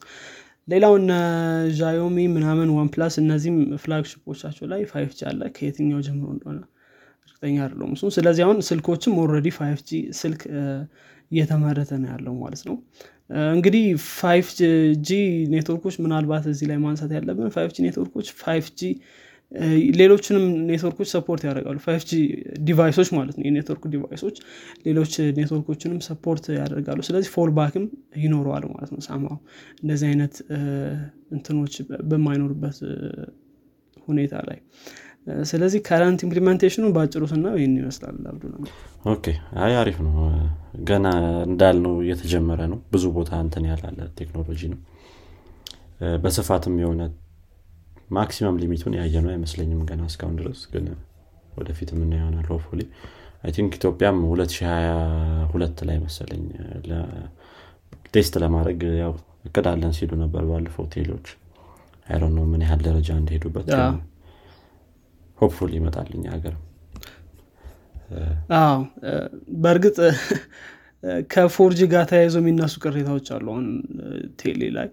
ሌላው 0.67 0.93
እነ 0.99 1.13
Xiaomi 1.79 2.17
ምናምን 2.35 2.69
OnePlus 2.75 3.15
እነዚህም 3.21 3.57
flagship 3.83 4.22
ኦቻቸው 4.22 4.65
ላይ 4.71 4.81
five 4.91 5.09
G 5.17 5.23
አለ። 5.29 5.41
ከየትኛው 5.55 5.99
ጀምሮ 6.07 6.27
እንደሆነ 6.35 6.59
እርግጠኛ 7.27 7.55
አይደለሁም 7.65 7.91
እሱ 7.97 8.11
ስለዚህ 8.17 8.43
አሁን 8.45 8.59
ስልኮችም 8.69 9.17
already 9.23 9.49
five 9.57 9.79
G 9.89 9.91
ስልክ 10.21 10.41
እየተመረተ 11.31 11.91
ነው 12.01 12.09
ያለው 12.13 12.33
ማለት 12.43 12.61
ነው 12.69 12.75
እንግዲህ 13.51 13.83
five 14.13 14.47
G 15.01 15.11
ኔትወርኮች 15.53 15.95
ምናልባት 16.03 16.45
እዚህ 16.51 16.65
ላይ 16.71 16.77
ማንሳት 16.83 17.11
ያለብን 17.17 17.51
five 17.55 17.69
G 17.75 17.85
ኔትወርኮች 17.85 18.27
five 18.41 18.65
G 18.79 18.89
ሌሎችንም 19.97 20.45
ኔትወርኮች 20.69 21.07
support 21.13 21.41
ያደርጋሉ። 21.47 21.77
five 21.85 22.03
G 22.09 22.13
device 22.67 22.92
ኦች 22.92 23.09
ማለት 23.17 23.35
ነው 23.39 23.45
የኔትወርክ 23.47 23.83
device 23.93 24.20
ኦች 24.20 24.37
ሌሎች 24.87 25.13
ኔትወርኮችንም 25.37 25.99
support 26.07 26.45
ያደርጋሉ። 26.57 26.99
ስለዚህ 27.09 27.29
fallback 27.35 27.51
ም 27.57 27.85
ይኖረዋል 28.23 28.65
ማለት 28.71 28.91
ነው 28.95 29.01
ሳማው 29.07 29.35
እንደዚህ 29.83 30.07
አይነት 30.11 30.35
እንትኖች 31.31 31.75
በማይኖርበት 32.11 32.79
ሁኔታ 34.07 34.35
ላይ 34.47 34.57
ስለዚህ 35.49 35.79
current 35.85 36.21
implementation 36.25 36.78
ኡ 36.78 36.85
በአጭሩ 36.95 37.23
ስናየው 37.31 37.59
ይህን 37.59 37.75
ይመስላል 37.79 38.15
አብዱ 38.31 38.43
okay 39.11 39.25
አይ 39.63 39.73
አሪፍ 39.81 39.97
ነው። 40.05 40.15
ገና 40.89 41.05
እንዳልነው 41.47 41.93
እየተጀመረ 42.03 42.61
ነው። 42.71 42.79
ብዙ 42.93 43.03
ቦታ 43.17 43.31
እንትን 43.45 43.65
ያላለ 43.69 43.99
ቴክኖሎጂ 44.19 44.61
ነው። 44.73 44.79
በስፋትም 46.23 46.75
የሆነ 46.81 47.01
maximum 48.15 48.57
limit 48.61 48.80
ኡን 48.80 48.95
ያየ 48.99 49.15
ነው 49.25 49.31
አይመስለኝም 49.33 49.81
ገና 49.89 50.01
እስካሁን 50.09 50.35
ድረስ። 50.39 50.61
ግን 50.73 50.87
ወደፊት 51.53 51.89
የምናየው 51.93 52.13
ይሆናል 52.19 52.47
hopefully 52.51 52.81
I 53.43 53.51
think 53.55 53.71
ኢትዮጵያም 53.79 54.17
2022 54.27 55.85
ላይ 55.89 55.97
መሰለኝ 56.03 56.43
test 58.13 58.33
ለማድረግ 58.43 58.81
ያው 59.01 59.13
እቅዳለን 59.47 59.93
ሲሉ 59.97 60.11
ነበር 60.21 60.43
ባለፈው 60.49 60.85
ቴሌዎች። 60.93 61.27
አይሮ 62.07 62.23
ነው 62.35 62.45
ምን 62.51 62.63
ያህል 62.65 62.81
ደረጃ 62.87 63.09
እንደሄዱበት 63.19 63.67
hopeful 65.43 65.71
ይመጣልኝ 65.77 66.23
ሀገር 66.33 66.55
አዎ 68.57 68.79
በእርግጥ 69.63 69.97
ከ 71.31 71.45
four 71.45 71.72
G 71.72 71.79
ጋር 71.93 72.03
ተያይዞ 72.11 72.35
የሚነሱ 72.41 72.73
ቅሬታዎች 72.83 73.27
አሉ። 73.35 73.45
አሁን 73.53 73.65
ቴሌ 74.41 74.61
ላይ 74.77 74.89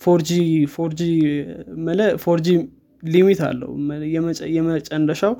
four 0.00 0.24
G 0.24 0.30
four 0.74 0.95
G 0.95 1.00
መለ 1.86 2.00
four 2.24 2.43
G 2.43 2.48
limit 3.02 3.40
አለው። 3.48 3.70
የመጨረሻው 4.56 5.34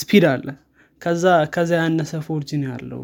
speed 0.00 0.24
አለ። 0.32 0.46
ከዛ 1.02 1.24
ከዛ 1.54 1.70
ያነሰ 1.80 2.12
four 2.26 2.45
G 2.45 2.50
ነው 2.62 2.68
ያለው። 2.74 3.02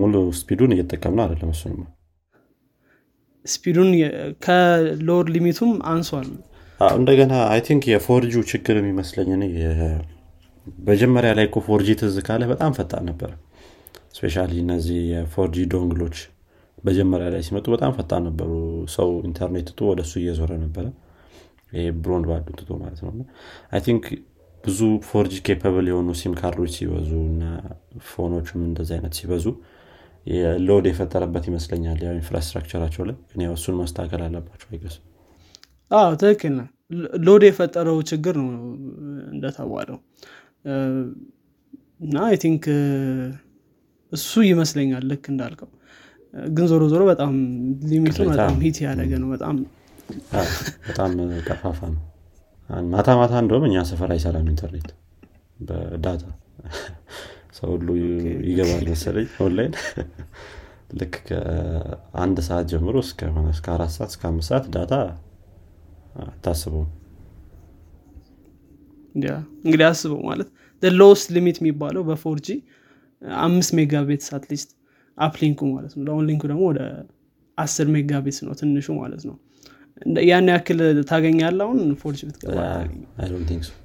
ሙሉ 0.00 0.14
speed 0.38 0.58
ኡን 0.58 0.74
እየጠቀምነው 0.74 1.24
አይደለም 1.26 1.50
እሱ 1.54 1.62
speed 3.44 3.70
ኡን 3.70 3.90
ከ 4.44 4.67
lower 4.67 5.26
limit 5.34 5.55
ኡም 5.55 5.72
አንሷል 5.92 6.28
እንደገና 6.80 7.34
I 7.48 7.60
think 7.66 7.84
የ 7.90 8.02
four 8.02 8.26
G 8.26 8.32
ችግር 8.50 8.74
የሚመስለኝ 8.80 9.30
መጀመሪያ 10.84 11.30
ላይ 11.38 11.44
እኮ 11.48 11.58
four 11.66 11.84
G 11.84 11.88
ትዝ 12.00 12.16
ካለ 12.26 12.42
በጣም 12.50 12.72
ፈጣን 12.78 13.04
ነበር። 13.08 13.30
especially 14.16 14.34
እነዚህ 14.58 14.98
የ 15.12 15.27
four 15.27 15.57
G 15.57 15.64
dongle 15.74 15.99
ኦች 15.99 16.16
መጀመሪያ 16.84 17.26
ላይ 17.34 17.42
ሲመጡ 17.46 17.66
በጣም 17.74 17.92
ፈጣን 17.96 18.22
ነበሩ። 18.28 18.50
ሰው 18.96 19.08
ኢንተርኔት 19.28 19.66
ትቶ 19.68 19.88
ወደ 19.90 20.00
እሱ 20.06 20.14
እየዞረ 20.22 20.50
ነበረ። 20.64 20.86
ይሄ 21.72 21.86
broadband 21.98 22.26
ኡን 22.30 22.48
ትቶ 22.60 22.70
ማለት 22.82 23.00
ነው። 23.06 23.12
I 23.72 23.80
think 23.86 24.04
ብዙ 24.64 24.78
four 25.08 25.34
G 25.46 25.51
capable 25.51 25.86
የሆኑ 25.90 26.08
SIM 26.20 26.32
card 26.38 26.55
ኦች 26.55 26.72
ሲበዙ 26.76 27.10
እና 27.28 27.42
phone 28.08 28.33
ኦችም 28.33 28.62
እንደዚህ 28.68 28.94
አይነት 28.96 29.14
ሲበዙ 29.18 29.44
load 30.66 30.86
የፈጠረበት 30.90 31.44
ይመስለኛል 31.50 32.00
ያው 32.06 32.14
infrastructure 32.18 32.75
ኣቸው 32.75 33.04
ላይ። 33.08 33.16
እሱን 33.52 33.76
ማስተካከል 33.80 34.22
አለባቸው 34.26 34.68
I 34.72 34.76
guess 34.76 34.96
አዎ 35.90 36.10
ትክክል 36.22 36.52
ነው። 36.58 36.66
load 37.26 37.42
የፈጠረው 37.46 37.98
ችግር 38.10 38.34
ነው 38.40 38.48
እንደተባለው። 39.32 39.98
እና 42.04 42.16
I 42.26 42.36
think 42.42 42.64
እሱ 44.12 44.32
ይመስለኛል 44.48 45.02
ልክ 45.10 45.24
እንዳልከው። 45.32 45.70
ግን 46.50 46.66
ዞሮ 46.70 46.82
ዞሮ 46.92 47.02
በጣም 47.10 47.32
limit 47.90 48.10
ኡ 48.10 48.18
በጣም 48.30 48.54
hit 48.64 48.78
ያደረገ 48.84 49.12
ነው። 49.22 49.28
በጣም 49.34 49.56
በጣም 50.86 51.10
ቀፋፋ 51.48 51.80
ነው። 51.94 52.02
ማታ 52.90 53.08
ማታ 53.20 53.34
እንደውም 53.42 53.64
እኛ 53.68 53.84
ሰፈር 53.90 54.10
አይሰራም 54.14 54.48
ኢንተርኔት 54.52 54.88
በ 55.60 55.78
data። 55.78 56.24
ሰው 57.58 57.68
ሁሉ 57.74 57.88
ይገባል 58.48 58.84
መሰለኝ 58.92 59.26
ኦንላይን። 59.44 59.72
ልክ 60.98 61.14
ከአንድ 61.28 62.38
ሰዓት 62.48 62.66
ጀምሮ 62.72 62.96
እስከ 63.06 63.22
አራት 63.74 63.92
ሰዓት 63.96 64.10
እስከ 64.12 64.22
አምስት 64.30 64.48
ሰዓት 64.50 64.66
data 64.74 64.92
አታስበውም 66.24 66.88
እንግዲህ 69.64 69.84
አስበው 69.88 70.20
ማለት 70.28 70.48
lowest 70.82 71.22
limit 71.34 71.56
የሚባለው 71.60 72.02
በ 72.08 72.19
four 72.19 72.42
G 72.42 72.48
አምስት 73.42 73.70
megabits 73.78 74.28
at 74.36 74.46
least 74.46 74.70
uplink 75.18 75.49
ኡ 75.49 75.60
ማለት 75.72 75.92
ነው። 75.96 76.02
downlink 76.08 76.24
ኡ 76.28 76.42
ደግሞ 76.50 76.62
ወደ 76.70 76.80
አስር 77.58 77.86
megabits 77.94 78.38
ነው 78.46 78.52
ትንሹ 78.60 78.88
ማለት 79.00 79.22
ነው። 79.28 79.36
ያን 80.26 80.48
ያክል 80.52 80.80
ታገኛለ 81.08 81.58
አሁን 81.64 81.78
four 82.02 82.16
G 82.16 82.20
ብትገባ? 82.26 82.58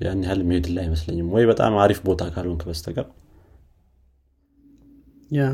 ያን 0.03 0.19
ያህል 0.25 0.41
ሜድል 0.49 0.75
አይመስለኝም። 0.83 1.29
ወይ 1.35 1.45
በጣም 1.51 1.75
አሪፍ 1.83 1.99
ቦታ 2.07 2.23
ካልሆንክ 2.35 2.63
በስተቀር። 2.67 3.07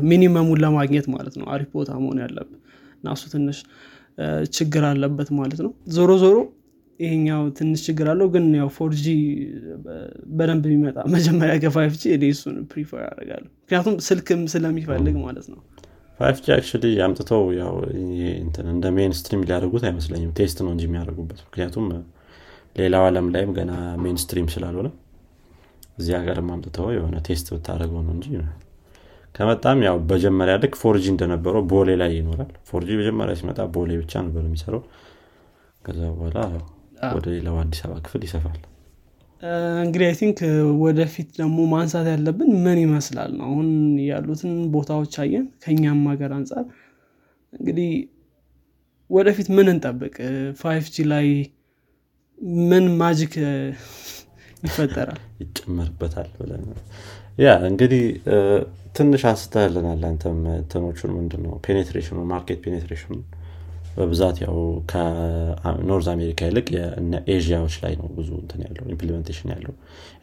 minimum 0.08 0.40
ኡን 0.40 0.58
ለማግኘት 0.62 1.06
ማለት 1.14 1.34
ነው። 1.40 1.46
አሪፍ 1.54 1.68
ቦታ 1.76 1.90
መሆን 2.02 2.18
ያለብ 2.24 2.48
እና 2.96 3.12
እሱ 3.16 3.24
ትንሽ 3.34 3.58
ችግር 4.54 4.82
አለበት 4.88 5.28
ማለት 5.38 5.60
ነው። 5.66 5.72
ዞሮ 5.96 6.10
ዞሮ 6.22 6.36
ይሄኛው 7.00 7.42
ትንሽ 7.58 7.80
ችግር 7.86 8.06
አለው 8.12 8.28
ግን 8.34 8.46
ያው 8.58 8.68
four 8.76 8.98
G 8.98 9.04
በደንብ 10.38 10.64
የሚመጣ 10.68 10.98
መጀመሪያ 11.14 11.54
ከ 11.62 11.73
five 11.73 11.94
G 12.00 12.12
እኔ 12.16 12.24
እሱን 12.34 12.56
prefer 12.72 13.00
ያደርጋሉ 13.06 13.44
ምክንያቱም 13.60 13.96
ስልክም 14.06 14.42
ስለሚፈልግ 14.52 15.16
ማለት 15.24 15.46
ነው። 15.52 15.60
five 16.20 16.38
G 16.84 16.96
አምጥተው 17.02 17.44
ያው 17.60 17.74
እንደ 18.70 18.86
mainstream 18.96 19.44
ሊያደርጉት 19.46 19.84
አይመስለኝም። 19.88 20.32
test 20.38 20.58
ነው 20.64 20.72
እንጂ 20.74 20.84
የሚያደርጉበት 20.88 21.38
ምክንያቱም 21.46 21.86
ሌላው 22.76 23.04
አለም 23.06 23.28
ላይም 23.34 23.52
ገና 23.56 23.72
mainstream 24.02 24.48
ስላልሆነ 24.54 24.88
እዚህ 25.98 26.12
ሀገርም 26.18 26.50
አምጥተው 26.52 26.88
የሆነ 26.94 27.16
test 27.26 27.46
ብታደረገው 27.54 28.02
ነው 28.04 28.12
እንጂ 28.16 28.26
ከመጣም 29.34 29.80
ያው 29.86 29.96
መጀመሪያ 30.10 30.54
ልክ 30.62 30.74
four 30.80 30.99
G 30.99 31.04
እንደነበረው 31.12 31.62
ቦሌ 31.72 31.90
ላይ 32.00 32.12
ይኖራል። 32.18 32.50
four 32.70 32.84
G 32.84 32.88
መጀመሪያ 33.00 33.34
ሲመጣ 33.40 33.60
ቦሌ 33.74 33.90
ብቻ 34.00 34.12
ነበር 34.26 34.42
የሚሰራው። 34.46 34.82
ከዛ 35.84 36.00
በኋላ 36.14 36.38
ወደ 37.00 37.26
ሌላው 37.34 37.56
አዲስ 37.60 37.80
አበባ 37.84 37.98
ክፍል 38.06 38.22
ይሰፋል። 38.26 38.58
እንግዲህ 39.82 40.06
I 40.08 40.14
think 40.18 40.38
ወደፊት 40.82 41.28
ደግሞ 41.38 41.58
ማንሳት 41.72 42.06
ያለብን 42.12 42.50
ምን 42.64 42.78
ይመስላል 42.82 43.30
ነው? 43.38 43.46
አሁን 43.48 43.68
ያሉትን 44.08 44.52
ቦታዎች 44.74 45.14
አየን 45.22 45.46
ከኛም 45.62 46.02
ሀገር 46.10 46.32
አንጻር 46.38 46.64
እንግዲህ 47.52 47.90
ወደፊት 49.10 49.48
ምን 49.56 49.68
እንጠብቅ? 49.72 50.16
five 50.60 50.84
G 50.94 51.06
ላይ 51.12 51.26
ምን 52.68 52.84
magic 53.00 53.32
ይፈጠራል? 54.62 55.18
ይጨመርበታል 55.42 56.28
ብለን 56.38 56.64
ያ 57.38 57.50
እንግዲህ 57.68 58.04
ትንሽ 58.96 59.22
አንስተልናል 59.30 60.02
አንተም 60.08 60.38
እንትኖቹን 60.54 61.12
ምንድነው? 61.18 61.54
penetration 61.66 62.18
ኡ 62.32 62.38
market 62.38 62.58
penetration 62.64 63.05
ኡ 63.05 63.12
በብዛት 63.96 64.36
ያው 64.44 64.56
ከኖርዝ 64.90 66.08
አሜሪካ 66.14 66.48
ይልቅ 66.48 66.68
ኤዥያዎች 67.30 67.74
ላይ 67.82 67.94
ነው 68.00 68.08
ብዙ 68.16 68.30
እንትን 68.42 68.60
ያለው 68.66 68.84
implementation 68.92 69.48
ያለው። 69.54 69.74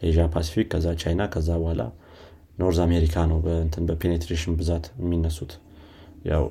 ኤዥያ 0.02 0.24
ፓሲፊክ 0.34 0.68
ከዛ 0.72 0.86
ቻይና 1.02 1.22
ከዛ 1.34 1.48
በኋላ 1.62 1.82
ኖርዝ 2.58 2.78
አሜሪካ 2.86 3.16
ነው 3.30 3.38
በእንትን 3.44 3.84
በ 3.88 3.98
penetration 3.98 4.54
ብዛት 4.60 4.86
የሚነሱት። 5.00 5.52
ያው 6.28 6.44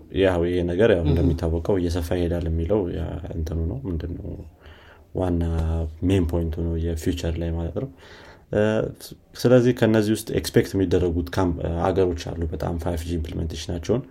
ይሄ 0.46 0.60
ነገር 0.70 0.90
ያው 0.96 1.04
እንደሚታወቀው 1.10 1.76
እየሰፋ 1.82 2.10
ይሄዳል 2.20 2.46
የሚለው 2.50 2.80
እንትኑ 3.36 3.60
ነው። 3.72 3.80
ምንድነው? 3.88 4.30
ዋና 5.18 5.44
main 6.08 6.26
point 6.32 6.49
ኡ 6.49 6.56
ነው 6.66 6.74
የ 6.84 6.97
future 6.97 7.36
ላይ 7.42 7.50
ማለት 7.58 7.78
ነው። 7.84 7.90
ስለዚህ 9.38 9.72
ከነዚህ 9.80 10.12
ውስጥ 10.16 10.28
expect 10.40 10.72
የሚደረጉት 10.76 11.30
አገሮች 11.88 12.22
አሉ 12.32 12.42
በጣም 12.54 12.76
five 12.84 13.02
G 13.08 13.14
implementation 13.18 13.70
ኣቸውን 13.70 14.04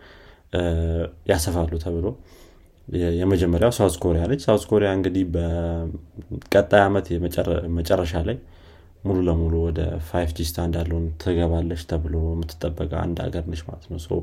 ያሰፋሉ 1.31 1.73
ተብሎ 1.85 2.07
የመጀመሪያው 3.18 3.72
ሳውዝ 3.77 3.94
ኮሪያ 4.03 4.22
ነች። 4.31 4.42
ሳውዝ 4.46 4.64
ኮሪያ 4.70 4.90
እንግዲህ 4.96 5.25
በቀጣይ 5.35 6.83
ዓመት 6.85 7.07
መጨረሻ 7.79 8.14
ላይ 8.29 8.37
ሙሉ 9.05 9.18
ለሙሉ 9.27 9.55
ወደ 9.66 9.81
five 10.09 10.31
G 10.37 10.47
standard 10.49 10.86
ኡን 10.86 11.05
ትገባለች 11.22 11.83
ተብሎ 11.90 12.14
የምትጠበቀ 12.31 12.92
አንድ 13.03 13.18
ሀገር 13.25 13.44
ነች 13.51 13.62
ማለት 13.68 13.85
ነው። 13.90 14.20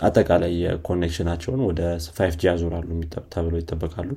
አጠቃላይ 0.00 0.52
የ 0.62 0.71
connection 0.71 1.18
ኣቸውን 1.18 1.60
ወደ 1.68 1.80
five 2.16 2.34
G 2.40 2.48
ያዞራሉ 2.48 2.88
ተብሎ 3.34 3.54
ይጠበቃሉ። 3.60 4.10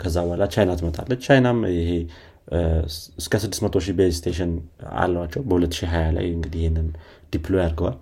ከዛ 0.00 0.16
በኋላ 0.26 0.44
ቻይና 0.54 0.72
ትመጣለች። 0.80 1.20
ቻይናም 1.26 1.58
ይሄ 1.72 1.90
እስከ 3.18 3.34
600 3.42 3.80
ሺህ 3.86 3.94
base 3.98 4.12
station 4.18 4.52
አሏቸው። 5.00 5.42
በ2020 5.50 6.12
ላይ 6.16 6.26
እንግዲህ 6.36 6.60
ይህንን 6.62 6.86
deploy 7.32 7.62
አድርገዋል። 7.64 7.98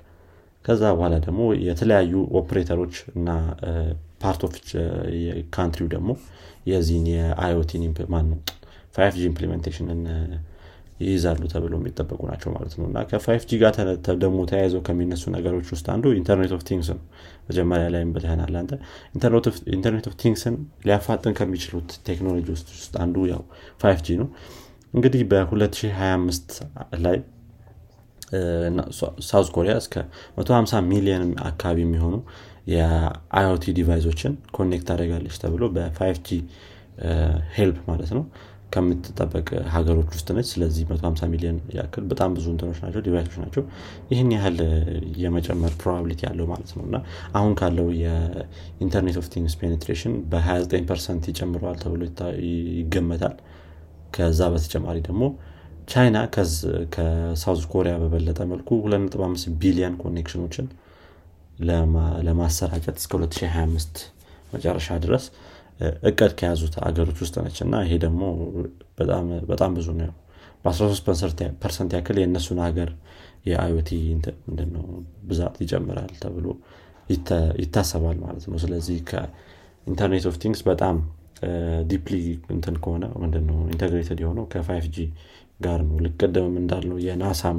ከዛ 0.64 0.82
በኋላ 0.94 1.14
ደግሞ 1.24 1.40
የተለያዩ 1.66 2.12
ኦፕሬተሮች 2.40 2.94
እና 3.16 3.28
part 4.26 4.42
of 4.46 4.54
country 5.56 5.81
ው 5.81 5.88
ደግሞ 5.94 6.10
የዚህን 6.70 7.08
የ 7.12 7.32
IoT 7.32 7.62
ን 7.62 7.82
ማን 8.12 8.28
ነው 8.30 8.38
five 8.96 9.14
G 9.18 9.26
implementation 9.30 9.91
ን 9.91 10.00
ይይዛሉ 11.00 11.42
ተብለው 11.52 11.78
የሚጠበቁ 11.78 12.20
ናቸው 12.28 12.50
ማለት 12.54 12.74
ነው። 12.78 12.84
እና 12.88 12.98
ከ 13.08 13.19
five 13.19 13.42
G 13.48 13.58
ጋር 13.62 13.72
ደግሞ 14.22 14.38
ተያይዘው 14.50 14.80
ከሚነሱ 14.86 15.24
ነገሮች 15.34 15.66
ውስጥ 15.74 15.86
አንዱ 15.94 16.12
Internet 16.18 16.52
of 16.56 16.62
Things 16.68 16.88
ነው። 16.92 17.00
መጀመሪያ 17.48 17.86
ላይም 17.94 18.12
ብለኸናል 18.14 18.54
አንተ። 18.60 18.72
Internet 19.74 20.06
of 20.10 20.16
Things 20.22 20.46
ን 20.46 20.54
ሊያፋጥን 20.86 21.34
ከሚችሉት 21.40 21.90
ቴክኖሎጂ 22.08 22.46
ውስጥ 22.56 22.94
አንዱ 23.04 23.26
ያው 23.32 23.42
5G 23.82 24.16
ነው። 24.22 24.28
እንግዲህ 24.94 25.22
በ2025 25.32 26.56
ላይ 27.04 27.18
South 29.26 29.48
Korea 29.54 29.72
እስከ 29.80 29.94
150 30.38 30.80
ሚሊዮን 30.88 31.22
አካባቢ 31.48 31.78
የሚሆኑ 31.84 32.14
የ 32.66 33.09
IoT 33.09 33.74
device 33.76 34.04
ኦችን 34.04 34.32
connect 34.56 34.88
አደርጋለች 34.94 35.36
ተብሎ 35.42 35.64
በ 35.74 36.18
5G 36.28 36.38
help 37.56 37.78
ማለት 37.88 38.10
ነው 38.16 38.22
ከምትጠበቅ 38.74 39.48
ሀገሮች 39.74 40.08
ውስጥ 40.14 40.28
ነች። 40.36 40.46
ስለዚህ 40.52 40.84
150 40.88 41.26
ሚሊዮን 41.32 41.58
ያክል 41.76 42.04
በጣም 42.10 42.30
ብዙ 42.36 42.46
እንትኖች 42.52 42.78
ናቸው 42.84 43.00
device 43.06 43.24
ኦች 43.24 43.36
ናቸው። 43.42 43.62
ይህን 44.10 44.30
ያህል 44.34 44.56
የመጨመር 45.22 45.72
probability 45.82 46.20
ያለው 46.28 46.46
ማለት 46.52 46.70
ነው። 46.78 46.84
እና 46.88 46.96
አሁን 47.38 47.52
ካለው 47.60 47.88
የ 48.00 48.24
Internet 48.24 49.18
of 49.22 49.28
Things 49.34 49.54
penetration 49.60 50.14
በ29 50.32 50.88
percent 50.90 51.26
ይጨምረዋል 51.32 51.78
ተብሎ 51.84 52.02
ይገመታል። 52.76 53.36
ከዛ 54.16 54.40
በተጨማሪ 54.52 54.98
ደግሞ 55.08 55.22
ቻይና 55.88 56.18
ከ 56.94 57.14
South 57.14 57.64
Korea 57.72 57.94
በበለጠ 58.02 58.40
መልኩ 58.52 58.70
25 58.86 59.48
ቢሊዮን 59.62 59.96
connection 60.02 60.42
ኦችን 60.42 60.66
ለማሰራጨት 62.26 62.96
እስከ 63.02 63.12
2025 63.18 64.00
መጨረሻ 64.52 64.88
ድረስ 65.04 65.24
እቅድ 66.08 66.32
ከያዙት 66.38 66.74
አገሮች 66.86 67.18
ውስጥ 67.24 67.36
ነች። 67.44 67.58
እና 67.64 67.74
ይሄ 67.84 67.94
ደግሞ 68.04 68.22
በጣም 69.50 69.72
ብዙ 69.78 69.88
ነው 69.98 70.12
በ13 70.64 71.10
percent 71.62 71.90
ያክል 71.96 72.16
የእነሱን 72.20 72.60
ሀገር 72.66 72.90
የ 73.46 73.64
IoT 73.64 73.90
ብዛት 75.28 75.56
ይጨምራል 75.64 76.12
ተብሎ 76.22 76.46
ይታሰባል 77.60 78.16
ማለት 78.24 78.44
ነው። 78.50 78.58
ስለዚህ 78.64 78.98
ከ 79.10 79.33
Internet 79.33 80.24
of 80.30 80.36
Things 80.42 80.62
በጣም 80.70 80.96
deeply 81.90 82.16
እንትን 82.54 82.76
ከሆነ 82.84 83.04
ምንድነው 83.22 83.58
integrated 83.72 84.20
የሆነው 84.22 84.44
ከ 84.52 84.86
5G 84.94 85.04
ጋር 85.60 85.80
ነው። 85.88 85.96
ልቅደምም 86.04 86.56
እንዳልነው 86.62 86.98
የናሳም 87.06 87.58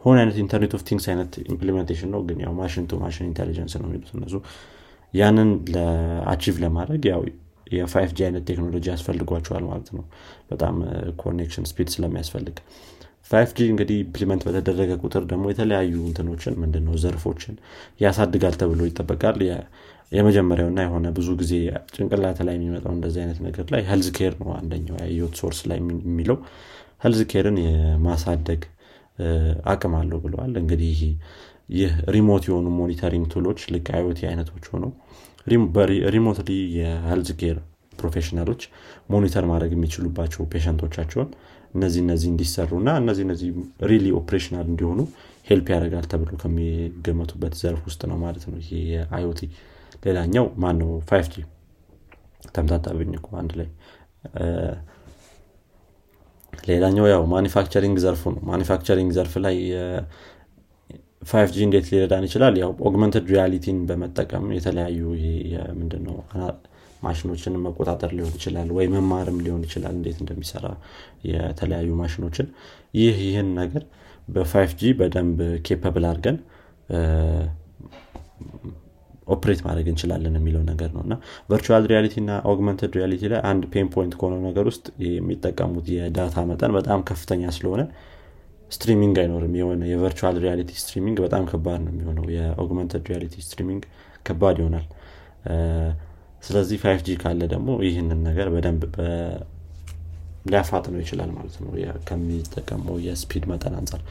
የሆነ 0.00 0.16
አይነት 0.22 0.36
Internet 0.42 0.72
of 0.76 0.82
Things 0.88 1.06
አይነት 1.12 1.32
implementation 1.46 2.10
ነው። 2.14 2.20
ግን 2.28 2.38
ያው 2.44 2.52
machine 2.58 2.84
to 2.90 2.98
machine 3.02 3.26
intelligence 3.30 3.74
ነው 3.80 3.86
የሚሉት 3.88 4.10
እነሱ። 4.16 4.36
ያንን 5.14 5.50
ለ 5.74 5.92
achieve 5.92 6.56
ለማድረግ 6.64 7.04
ያው 7.10 7.22
የ 7.72 8.10
5G 8.16 8.22
አይነት 8.26 8.44
ቴክኖሎጂ 8.48 8.84
ያስፈልጓቸዋል 8.92 9.64
ማለት 9.68 9.88
ነው። 9.96 10.04
በጣም 10.50 10.76
connection 11.20 11.66
speed 11.70 11.88
ስለሚያስፈልግ። 11.94 12.56
5G 13.30 13.68
እንግዲህ 13.72 13.96
implement 14.04 14.42
በተደረገ 14.46 14.92
ቁጥር 15.02 15.22
ደግሞ 15.32 15.44
የተለያዩ 15.50 15.94
እንትኖችን 16.08 16.54
ምንድነው 16.62 16.94
ዘርፎችን 17.02 17.54
ያሳድጋል 18.00 18.54
ተብሎ 18.62 18.80
ይጠበቃል። 18.88 19.38
የመጀመሪያውና 20.12 20.80
የሆነ 20.84 21.06
ብዙ 21.16 21.28
ጊዜ 21.40 21.52
ጭንቅላት 21.94 22.38
ላይ 22.46 22.54
የሚመጣው 22.56 22.92
እንደዚህ 22.96 23.20
አይነት 23.24 23.38
ነገር 23.44 23.66
ላይ 23.74 23.82
health 23.90 24.08
care 24.16 24.34
ነው 24.40 24.48
አንደኛው 24.56 24.96
የህይወት 25.02 25.34
source 25.42 25.60
ላይ 25.70 25.78
የሚለው። 26.04 26.38
health 27.04 27.20
care 27.32 27.49
ን 27.49 27.58
የማሳደግ 27.64 28.62
አቅም 29.72 29.94
አለው 29.98 30.20
ብለዋል። 30.24 30.54
እንግዲህ 30.60 31.00
ይህ 31.74 31.92
remote 32.14 32.44
የሆኑ 32.48 32.68
monitoring 32.78 33.26
tool 33.32 33.46
ኦች 33.46 33.60
ልክ 33.74 33.88
IoT 33.96 34.20
አይነቶች 34.30 34.64
ሆነው 34.72 34.92
remotely 36.14 36.48
የ 36.78 36.91
health 36.91 37.30
care 37.40 37.58
professional 37.92 38.44
ኦች 38.44 38.62
monitor 39.12 39.44
ማድረግ 39.50 39.72
የሚችሉባቸው 39.76 40.42
patient 40.52 40.82
ኦቻቸውን 40.82 41.28
እነዚህ 41.74 42.00
እነዚህ 42.04 42.28
እንዲሰሩ 42.32 42.70
እና 42.80 42.90
እነዚህ 43.00 43.24
እነዚህ 43.26 43.48
really 43.90 44.06
operational 44.20 44.66
እንዲሆኑ 44.72 45.00
help 45.46 45.66
ያደርጋል 45.74 46.06
ተብሎ 46.12 46.30
ከሚገመቱበት 46.42 47.54
ዘርፍ 47.60 47.82
ውስጥ 47.88 48.02
ነው 48.10 48.18
ማለት 48.24 48.44
ነው። 48.50 48.58
ይሄ 48.62 48.70
የ 48.92 49.11
IoT 49.11 49.40
ሌላኛው 50.06 50.46
ማን 50.62 50.76
ነው 50.82 50.90
5G 51.10 51.44
ተምታታብኝ 52.54 53.12
አንድ 53.40 53.52
ላይ 53.60 53.68
ሌላኛው 56.70 57.06
ያው 57.10 57.22
manufacturing 57.32 57.96
ዘርፉ 58.04 58.22
ነው። 58.34 58.42
manufacturing 58.50 59.10
ዘርፍ 59.16 59.34
ላይ 59.44 59.56
5G 61.22 61.60
እንዴት 61.66 61.86
ሊረዳን 61.90 62.24
ይችላል? 62.26 62.54
ያው 62.62 62.70
augmented 62.88 63.24
reality 63.32 63.68
ን 63.68 63.78
በመጠቀም 63.88 64.44
የተለያዩ 64.56 65.00
ምንድነው 65.80 66.16
ማሽኖችን 67.02 67.54
መቆጣጠር 67.64 68.10
ሊሆን 68.16 68.34
ይችላል 68.38 68.68
ወይ 68.76 68.86
መማርም 68.94 69.38
ሊሆን 69.44 69.62
ይችላል 69.66 69.94
እንዴት 69.98 70.18
እንደሚሰራ 70.22 70.66
የተለያዩ 71.30 71.90
ማሽኖችን። 72.00 72.48
ይህ 72.94 73.16
ይህን 73.26 73.48
ነገር 73.60 73.84
በ 74.28 74.72
5G 74.80 74.92
በደንብ 74.98 75.38
capable 75.66 76.04
አድርገን 76.10 76.38
operate 79.30 79.60
ማድረግ 79.66 79.86
እንችላለን 79.92 80.36
የሚለው 80.38 80.62
ነገር 80.70 80.90
ነው። 80.94 81.02
እና 81.06 81.14
virtual 81.50 81.84
reality 81.90 82.14
እና 82.22 82.32
augmented 82.52 82.92
reality 82.98 83.22
ላይ 83.32 83.40
አንድ 83.50 83.64
pain 83.72 83.88
point 83.94 84.14
ከሆነው 84.20 84.40
ነገር 84.48 84.64
ውስጥ 84.70 84.86
የሚጠቀሙት 85.08 85.88
የ 85.94 86.11
data 86.11 86.44
መጠን 86.50 86.74
በጣም 86.78 87.02
ከፍተኛ 87.10 87.52
ስለሆነ 87.56 87.82
streaming 88.70 89.16
አይኖርም። 89.22 89.54
የሆነ 89.60 89.82
የ 89.90 90.00
virtual 90.00 90.36
reality 90.44 90.72
streaming 90.80 91.18
በጣም 91.24 91.44
ከባድ 91.50 91.80
ነው 91.84 91.92
የሚሆነው። 91.94 92.26
የ 92.36 92.48
augmented 92.48 93.04
reality 93.10 93.36
streaming 93.46 93.82
ከባድ 94.26 94.58
ይሆናል። 94.62 94.86
ስለዚህ 96.42 96.76
5G 96.82 97.16
ካለ 97.22 97.40
ደግሞ 97.52 97.70
ይህንን 97.86 98.20
ነገር 98.28 98.48
በደንብ 98.54 98.82
ሊያፋጥነው 100.44 101.00
ይችላል 101.02 101.30
ማለት 101.36 101.56
ነው 101.60 101.70
ከሚጠቀመው 102.08 102.96
የ 103.06 103.17
speed 103.17 103.44
መጠን 103.50 103.74
አንጻር 103.80 104.02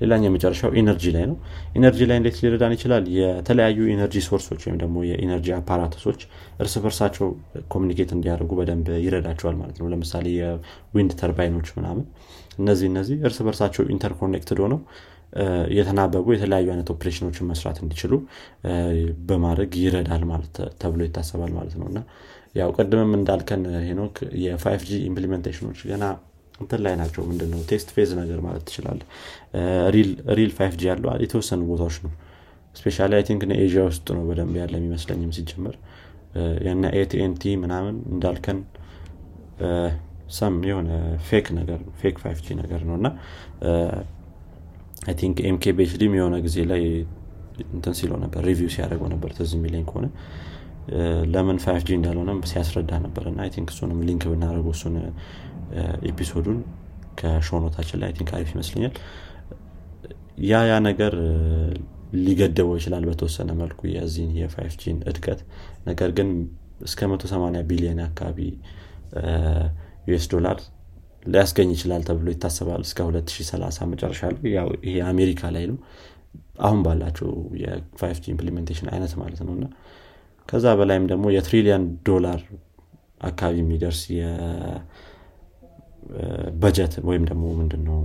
ሌላኛው 0.00 0.28
የመጨረሻው 0.28 0.70
energy 0.80 1.04
ላይ 1.14 1.24
ነው። 1.30 1.36
energy 1.76 2.00
ላይ 2.08 2.16
እንዴት 2.20 2.38
ሊረዳን 2.42 2.72
ይችላል? 2.76 3.04
የተለያዩ 3.18 3.78
energy 3.92 4.16
source 4.26 4.46
ኦች 4.46 4.60
ወይም 4.66 4.78
ደግሞ 4.82 4.96
የ 5.10 5.19
energy 5.19 5.48
apparatus 5.58 6.01
ኦች 6.01 6.20
እርስ 6.60 6.74
በርሳቸው 6.84 7.28
communicate 7.74 8.10
እንዲያደርጉ 8.16 8.52
በደንብ 8.60 8.88
ይረዳቸዋል 9.04 9.56
ማለት 9.62 9.78
ነው። 9.80 9.88
ለምሳሌ 9.92 10.26
የ 10.36 10.61
wind 10.61 11.12
turbine 11.22 11.52
ኦች 11.52 11.70
ምናምን 11.78 12.04
እነዚህ 12.58 12.86
እነዚህ 12.92 13.16
እርስ 13.28 13.38
በርሳቸው 13.46 13.84
interconnected 13.94 14.60
ሆነው 14.64 14.80
የተናበቡ 15.76 16.26
የተለያዩ 16.34 16.68
አይነት 16.72 16.88
ኦፕሬሽኖችን 16.92 17.48
መስራት 17.50 17.78
እንዲችሉ 17.82 18.12
በማድረግ 19.28 19.72
ይረዳል 19.80 20.22
ማለት 20.30 20.54
ተብሎ 20.82 21.00
ይታሰባል 21.08 21.50
ማለት 21.56 21.74
ነው። 21.80 21.86
እና 21.90 21.98
ያው 22.56 22.70
ቅድምም 22.76 23.12
እንዳልከን 23.18 23.62
ሄኖክ 23.86 24.16
የ 24.42 24.82
5G 24.88 24.98
implementation 25.08 25.64
ኦች 25.64 25.80
ገና 25.90 26.04
እንትን 26.60 26.80
ላይ 26.84 26.94
ናቸው። 27.00 27.22
ምንድነው? 27.30 27.60
test 27.70 27.88
phase 27.94 28.10
ነገር 28.20 28.38
ማለት 28.46 28.62
ትችላለህ 28.68 29.00
real 30.36 30.50
5G 30.58 30.84
የተወሰኑ 31.24 31.60
ቦታዎች 31.70 31.96
ነው። 32.04 32.12
especially 32.76 32.96
I 33.10 33.22
think 33.28 33.42
Asia 33.58 33.82
ውስጥ 33.90 34.06
ነው 34.16 34.22
በደንብ 34.28 34.54
ያለ 34.60 34.72
የሚመስለኝም 34.80 35.30
ሲጀመር። 35.36 35.76
የና 36.66 36.86
ኤቲኤንቲ 36.98 37.42
ምናምን 37.62 37.94
እንዳልከን 38.12 38.58
some 40.36 40.54
የሆነ 40.68 40.88
fake 41.28 41.46
ነገር 41.58 41.80
fake 42.00 42.16
five 42.22 42.48
ነገር 42.60 42.80
ነው። 42.88 42.94
I 43.00 43.08
think 45.20 45.38
MKBHD 45.48 45.72
ም 45.78 46.14
የሆነ 46.18 46.36
ጊዜ 46.46 46.58
ላይ 46.70 46.82
እንትን 47.68 47.94
ሲለው 47.98 48.18
ነበር 48.24 48.40
review 48.48 48.70
ሲያደርገው 48.74 49.08
ነበር። 49.14 49.30
ትዝ 49.36 49.52
የሚለኝ 49.56 49.84
ከሆነ 49.90 50.06
ለምን 51.32 51.58
5G 51.64 51.96
እንዳልሆነም 51.96 52.40
ሲያስረዳ 52.50 52.90
ነበር 53.04 53.24
I 53.30 53.46
think 53.54 53.70
እሱንም 53.74 54.00
link 54.08 54.24
ብናደርገው 54.32 54.72
እሱን 54.76 54.96
ኤፒሶዱን 56.10 56.58
ከሾኖታችን 57.20 57.98
ላይ 58.02 58.10
ቲንክ 58.18 58.30
አሪፍ 58.36 58.50
ይመስለኛል። 58.54 58.94
ያ 60.46 60.60
ያ 60.68 60.74
ነገር 60.86 61.14
ሊገደበው 62.18 62.76
ይችላል 62.78 63.04
በተወሰነ 63.10 63.50
መልኩ 63.60 63.80
የዚህን 63.94 64.32
የ 64.40 64.74
5G 64.82 64.90
ን 64.90 64.98
እድገት። 65.10 65.40
ነገር 65.86 66.10
ግን 66.18 66.28
እስከ 66.86 67.00
180 67.10 67.62
ቢሊዮን 67.70 68.00
አካባቢ 68.06 68.38
US 70.08 70.26
ዶላር 70.34 70.58
ሊያስገኝ 71.26 71.68
ይችላል 71.74 72.02
ተብሎ 72.08 72.26
ይታሰባል 72.34 72.82
እስከ 72.86 72.98
2030 73.06 73.88
መጨረሻ 73.92 74.20
ላይ። 74.34 74.42
ይሄ 74.88 74.96
አሜሪካ 75.12 75.50
ላይ 75.56 75.64
ነው። 75.70 75.78
አሁን 76.58 76.80
ባላቸው 76.84 77.30
የ 77.62 78.18
5G 78.24 78.28
implementation 78.34 78.88
አይነት 78.92 79.12
ማለት 79.22 79.40
ነው 79.46 79.54
እና 79.56 79.64
ከዛ 80.48 80.66
በላይም 80.78 81.04
ደግሞ 81.10 81.26
የትሪሊየን 81.34 81.84
ዶላር 82.08 82.40
አካባቢ 83.28 83.56
የሚደርስ 83.62 84.00
በጀት 86.62 86.94
ወይም 87.08 87.24
ደግሞ 87.30 87.44
ምንድነው? 87.58 87.98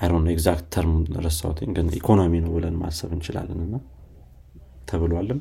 አይ 0.00 0.26
the 0.32 0.45
exact 0.45 0.66
term 0.74 0.94
ረሳሁትኝ 1.26 1.70
ግን 1.76 1.86
ኢኮኖሚ 1.98 2.32
ነው 2.44 2.50
ብለን 2.56 2.74
ማሰብ 2.80 3.10
እንችላለን 3.16 3.60
እና 3.66 3.76
ተብሏልም። 4.90 5.40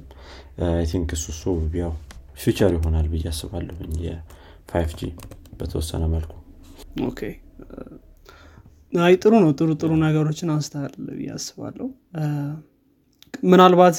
think 0.91 1.10
እሱ 1.18 1.26
እሱ 1.34 1.43
ያው 1.82 1.91
future 2.38 2.72
ይሆናል 2.76 3.08
ብዬ 3.14 3.26
አስባለሁኝ 3.32 3.93
የ 4.06 4.37
five 4.37 5.00
በተወሰነ 5.60 6.04
መልኩ። 6.14 6.34
አይ 8.93 9.14
ጥሩ 9.24 9.34
ነው 9.43 9.52
ጥሩ 9.60 9.70
ጥሩ 9.82 9.91
ነገሮችን 10.04 10.52
አንስተሃል 10.54 10.93
ብዬ 11.10 11.30
አስባለሁ 11.38 11.88
ምናልባት 13.52 13.98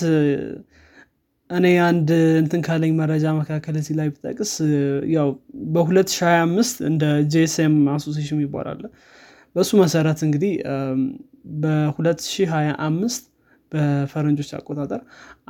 እኔ 1.50 1.66
አንድ 1.86 2.08
እንትን 2.40 2.60
ካለኝ 2.66 2.92
መረጃ 3.00 3.24
መካከል 3.38 3.74
እዚህ 3.80 3.94
ላይ 3.98 4.08
ብጠቅስ 4.14 4.52
ያው 5.14 5.28
በ2025 5.74 6.82
እንደ 6.88 7.04
GSM 7.34 7.76
Association 7.94 8.40
ይባላል 8.44 8.80
በእሱ 9.56 9.70
መሰረት 9.82 10.20
እንግዲህ 10.26 10.54
በ2025 11.62 13.30
በፈረንጆች 13.72 14.50
አቆጣጠር 14.58 15.00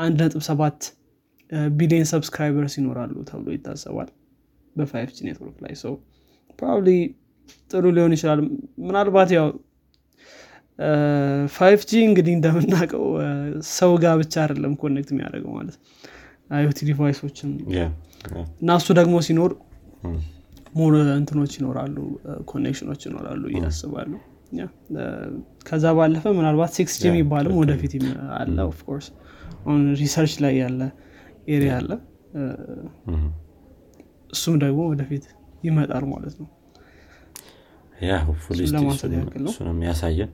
1.7 0.04 0.90
ቢሊዮን 1.76 2.06
subscribers 2.12 2.74
ይኖራሉ 2.80 3.14
ተብሎ 3.28 3.48
ይታሰባል 3.56 4.08
በ 4.76 4.88
five 4.88 5.10
network 5.26 5.58
ላይ። 5.64 5.74
ሰው 5.82 5.94
probably 6.58 6.88
ጥሩ 7.70 7.84
ሊሆን 7.96 8.12
ይችላል። 8.16 8.40
ምናልባት 8.86 9.30
ያው 9.36 9.46
5G 11.54 12.00
እንግዲህ 12.08 12.32
እንደምናውቀው 12.38 13.04
ሰው 13.76 13.92
ጋር 14.02 14.14
ብቻ 14.22 14.34
አይደለም 14.42 14.72
connect 14.82 15.10
የሚያደርገው 15.14 15.52
ማለት 15.58 15.76
IoT 16.56 16.78
deviceኦችን 16.88 17.50
እና 18.60 18.70
እሱ 18.80 18.88
ደግሞ 18.98 19.16
ሲኖር 19.26 19.52
more 20.78 20.94
እንትኖች 21.14 21.52
ይኖራሉ 21.58 21.96
connectionኦች 22.50 23.02
ይኖራሉ 23.08 23.42
እያስባሉ 23.52 24.12
ከዛ 25.68 25.84
ባለፈ 25.98 26.24
ምናልባት 26.38 26.72
6G 26.76 27.06
የሚባልም 27.08 27.54
ወደፊት 27.62 27.94
አለ 28.40 28.56
of 28.72 28.81
course 28.81 29.06
አሁን 29.60 29.80
research 30.00 30.34
ላይ 30.44 30.54
ያለ 30.62 30.80
area 31.54 31.72
አለ። 31.80 31.90
እሱም 34.32 34.54
ደግሞ 34.62 34.80
ወደፊት 34.92 35.24
ይመጣል 35.64 36.04
ማለት 36.12 36.34
ነው 36.40 36.48
ያሳየን። 39.86 40.30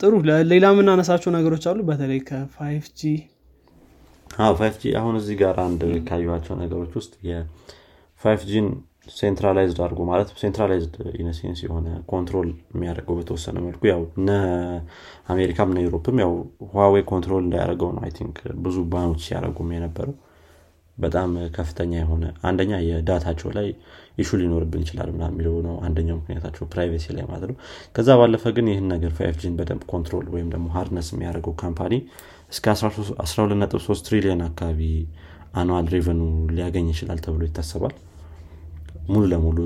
ጥሩ። 0.00 0.12
ሌላ 0.50 0.64
የምናነሳቸው 0.72 1.30
ነገሮች 1.36 1.64
አሉ? 1.70 1.78
በተለይ 1.88 2.20
ከ 2.28 2.86
5G 2.98 3.12
5G 4.56 4.92
አሁን 5.00 5.14
እዚህ 5.20 5.36
ጋር 5.40 5.56
አንድ 5.64 5.80
ካዩቸው 6.08 6.54
ነገሮች 6.62 6.92
ውስጥ 6.98 7.12
የ 7.28 8.40
5G 8.50 8.58
ን 8.58 8.66
centralized 9.14 9.78
አድርጎ 9.84 10.00
ማለት 10.08 10.28
centralized 10.40 10.94
in 11.20 11.30
a 11.30 11.34
sense 11.34 11.58
የሆነ 11.64 11.88
control 12.10 12.48
የሚያደርገው 12.72 13.16
በተወሰነ 13.18 13.56
መልኩ 13.66 13.82
ያው 13.90 14.00
እነ 14.18 14.30
አሜሪካም 15.34 15.70
እነ 15.72 15.80
ዩሮፕም 15.86 16.16
ያው 16.24 16.32
ህዋዌ 16.72 17.02
control 17.10 17.42
እንዳያደርገው 17.44 17.90
ነው 17.96 18.02
I 18.06 18.12
think 18.18 18.36
ብዙ 18.64 18.76
banኦች 18.92 19.20
ሲያደርጉም 19.26 19.70
የነበረው 19.76 20.14
በጣም 20.98 21.30
ከፍተኛ 21.56 21.92
የሆነ 21.98 22.24
አንደኛ 22.48 22.72
የዳታቸው 22.86 23.50
ላይ 23.56 23.66
issue 24.18 24.38
ሊኖርብን 24.40 24.82
ይችላል 24.84 25.08
ምናምን 25.14 25.24
የሚለው 25.30 25.56
ነው 25.66 25.74
አንደኛው 25.86 26.16
ምክንያታቸው 26.20 26.64
privacy 26.72 27.06
ላይ 27.16 27.24
ማለት 27.30 27.48
ነው። 27.50 27.56
ከዛ 27.96 28.08
ባለፈ 28.20 28.52
ግን 28.56 28.68
ይህን 28.72 28.86
ነገር 28.94 29.12
5G 29.18 29.36
ን 29.42 29.56
በደንብ 29.58 29.82
control 29.92 30.26
ወይም 30.34 30.48
ደግሞ 30.54 30.66
harness 30.76 31.08
የሚያደርገው 31.14 31.54
company 31.62 31.94
እስከ 32.52 32.66
123 32.74 34.06
ትሪሊዮን 34.08 34.42
አካባቢ 34.48 34.80
annual 35.54 35.86
revenue 35.94 36.22
ሊያገኝ 36.56 36.88
ይችላል 36.94 37.20
ተብሎ 37.24 37.42
ይታሰባል። 37.48 37.94
ሙሉ 39.08 39.24
ለሙሉ 39.32 39.58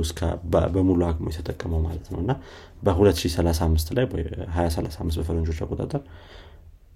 በሙሉ 0.74 1.00
አቅሙ 1.06 1.26
የተጠቀመው 1.32 1.80
ማለት 1.86 2.06
ነው። 2.12 2.18
እና 2.24 2.32
በ2035 2.84 3.94
ላይ 3.96 4.04
2035 4.10 5.20
በፈረንጆች 5.20 5.58
አቆጣጠር 5.64 6.02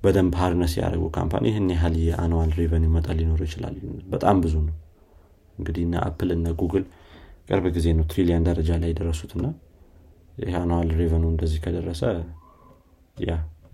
በደንብ 0.04 0.34
harness 0.40 0.72
ያደረጉ 0.78 1.04
company 1.16 1.44
ይህን 1.50 1.68
ያህል 1.74 1.94
የ 2.02 2.14
annual 2.14 2.50
revenue 2.58 2.84
መጠን 2.94 3.16
ሊኖር 3.20 3.40
ይችላል። 3.46 3.76
በጣም 4.12 4.36
ብዙ 4.44 4.54
ነው። 4.66 4.74
እንግዲህ 5.58 5.82
እነ 5.86 5.94
አፕል 6.04 6.30
እነ 6.36 6.46
ጉግል 6.60 6.84
ቅርብ 7.48 7.66
ጊዜ 7.76 7.86
ነው 7.98 8.04
ትሪሊየን 8.12 8.44
ደረጃ 8.48 8.70
ላይ 8.82 8.90
የደረሱት 8.92 9.32
እና 9.38 9.46
የ 10.44 10.55
annual 10.55 10.88
revenue 11.00 11.24
እንደዚህ 11.32 11.58
ከደረሰ 11.64 12.02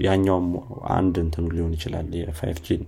ያኛውም 0.05 0.49
አንድ 0.95 1.15
እንትኑ 1.23 1.47
ሊሆን 1.55 1.73
ይችላል። 1.77 2.09
የ 2.21 2.59
5G 2.67 2.75
ን 2.75 2.83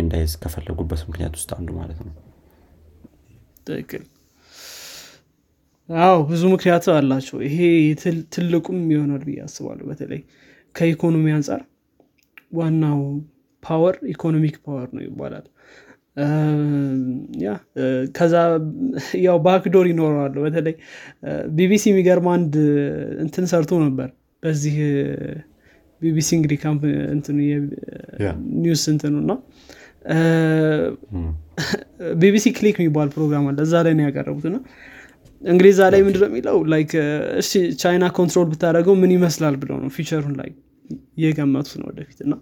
እንዳይዝ 0.00 0.32
ከፈለጉበት 0.42 1.00
ምክንያት 1.08 1.34
ውስጥ 1.38 1.50
አንዱ 1.56 1.70
ማለት 1.78 1.98
ነው። 2.06 2.14
ትክክል 3.66 4.02
አዎ 5.88 6.16
ብዙ 6.28 6.42
ምክንያት 6.52 6.86
አላቸው። 6.94 7.38
ይሄ 7.46 7.58
ትልቁም 8.34 8.78
ይሆናል 8.94 9.22
ብዬ 9.26 9.38
አስባለሁ። 9.44 9.84
በተለይ 9.90 10.20
ከኢኮኖሚ 10.74 11.26
አንጻር 11.36 11.60
ዋናው 12.58 13.00
power 13.62 13.96
economic 14.12 14.56
power 14.66 14.88
ነው 14.96 15.02
ይባላል። 15.06 15.46
ያ 17.42 17.48
ከዛ 18.14 18.34
ያው 19.24 19.38
backdoor 19.46 19.86
ይኖረዋል 19.90 20.42
በተለይ 20.46 20.74
ቢቢሲ 21.56 21.84
የሚገርም 21.90 22.28
አንድ 22.34 22.54
እንትን 23.24 23.46
ሰርቶ 23.52 23.72
ነበር። 23.84 24.08
በዚህ 24.42 24.76
ቢቢሲ 26.00 26.30
እንግዲህ 26.38 26.58
ካምፕ 26.64 26.82
ኒውስ 28.64 28.84
እንትኑ 28.92 29.14
እና 29.24 29.32
ቢቢሲ 32.18 32.46
Click 32.58 32.76
የሚባል 32.80 33.08
ፕሮግራም 33.14 33.46
አለ። 33.50 33.58
እዛ 33.66 33.74
ላይ 33.86 33.94
ነው 33.98 34.04
ያቀረቡት 34.06 34.46
እና 34.50 34.58
እንግዲህ 35.42 35.70
እዛ 35.74 35.82
ላይ 35.92 36.00
ምንድነው 36.06 36.28
የሚለው? 36.30 36.56
like 36.72 36.92
እሺ 37.40 37.50
ቻይና 37.82 38.04
control 38.16 38.46
ብታደረገው 38.52 38.94
ምን 39.02 39.10
ይመስላል 39.16 39.56
ብለው 39.62 39.76
ነው 39.82 39.90
future 39.96 40.19
ኡን 40.19 40.34
ላይ 40.40 40.50
እየገመቱት 41.18 41.74
ነው 41.80 41.86
ወደፊት 41.90 42.18
እና 42.26 42.34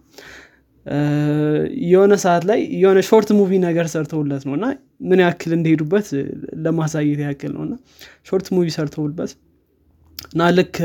የሆነ 1.87 2.15
ሰዓት 2.25 2.45
ላይ 2.51 2.61
የሆነ 2.81 2.99
short 3.09 3.29
movie 3.39 3.53
ነገር 3.67 3.87
ሰርተውለት 3.93 4.43
ነው 4.49 4.55
እና 4.59 4.67
ምን 5.11 5.21
ያክል 5.25 5.53
እንደሄዱበት 5.57 6.09
ለማሳየት 6.65 7.21
ያክል 7.27 7.53
ነው 7.57 7.63
እና 7.67 7.75
short 8.29 8.49
movie 8.57 8.67
ሰርተውበት 8.77 9.33
እና 10.29 10.49
ልክ 10.59 10.77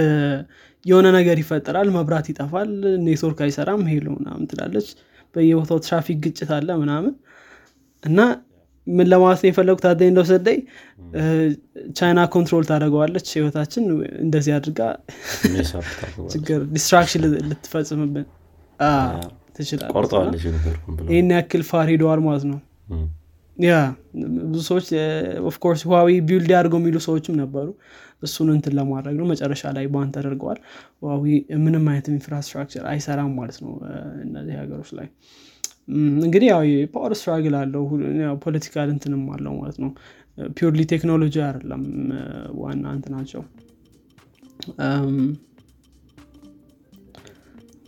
የሆነ 0.85 1.07
ነገር 1.17 1.37
ይፈጠራል 1.43 1.89
መብራት 1.95 2.27
ይጠፋል 2.31 2.69
ኔትወርክ 3.05 3.39
አይሰራም 3.45 3.81
hello 3.91 4.07
ምናምን 4.17 4.45
ትላለች 4.51 4.87
በየቦታው 5.35 5.79
ትራፊክ 5.85 6.19
ግጭት 6.25 6.51
አለ 6.57 6.69
ምናምን 6.83 7.13
እና 8.03 8.19
ምን 8.89 9.07
ለማለት 9.11 9.39
ነው 9.43 9.49
የፈለጉት? 9.49 9.85
አደ 9.89 10.01
እንደወሰደይ 10.09 10.57
ቻይና 11.97 12.19
control 12.33 12.63
ታደረገዋለች 12.69 13.27
ህይወታችን 13.35 13.83
እንደዚህ 14.23 14.51
አድርጋ 14.57 14.81
ችግር 16.33 16.59
destruction 16.75 17.21
ልትፈጽምብን 17.49 18.25
ትችላለች። 19.57 20.43
ይህን 21.09 21.31
ያክል 21.35 21.63
far 21.69 21.87
ሄደዋል 21.91 22.21
ማለት 22.27 22.45
ነው። 22.51 22.59
ያ 23.57 23.71
ብዙ 24.45 24.59
ሰዎች 24.67 24.85
of 25.49 25.57
course 25.57 25.81
ህዋዌ 25.91 26.11
build 26.27 26.51
አድርገው 26.57 26.79
የሚሉ 26.81 26.97
ሰዎችም 27.07 27.35
ነበሩ። 27.41 27.67
እሱን 28.23 28.47
እንትን 28.53 28.73
ለማድረግ 28.77 29.15
ነው። 29.19 29.25
መጨረሻ 29.31 29.63
ላይ 29.75 29.85
ban 29.93 30.09
ተደርገዋል። 30.15 30.59
ህዋዌ 31.03 31.25
ምንም 31.65 31.85
አይነት 31.91 32.07
infrastructure 32.13 32.85
አይሰራም 32.91 33.31
ማለት 33.39 33.57
ነው። 33.65 33.73
እነዚህ 34.25 34.55
ሀገሮች 34.61 34.89
ላይ 34.97 35.07
እንግዲህ 36.19 36.47
ያው 36.51 36.61
የ 36.69 36.82
power 36.82 37.13
struggle 37.19 37.55
አለው 37.59 37.83
political 38.43 38.89
እንትንም 38.93 39.23
አለው 39.35 39.53
ማለት 39.59 39.77
ነው። 39.83 39.91
purely 40.57 40.81
ቴክኖሎጂ 40.91 41.35
አይደለም 41.45 41.83
ዋና 42.59 42.85
እንትናቸው 42.97 43.41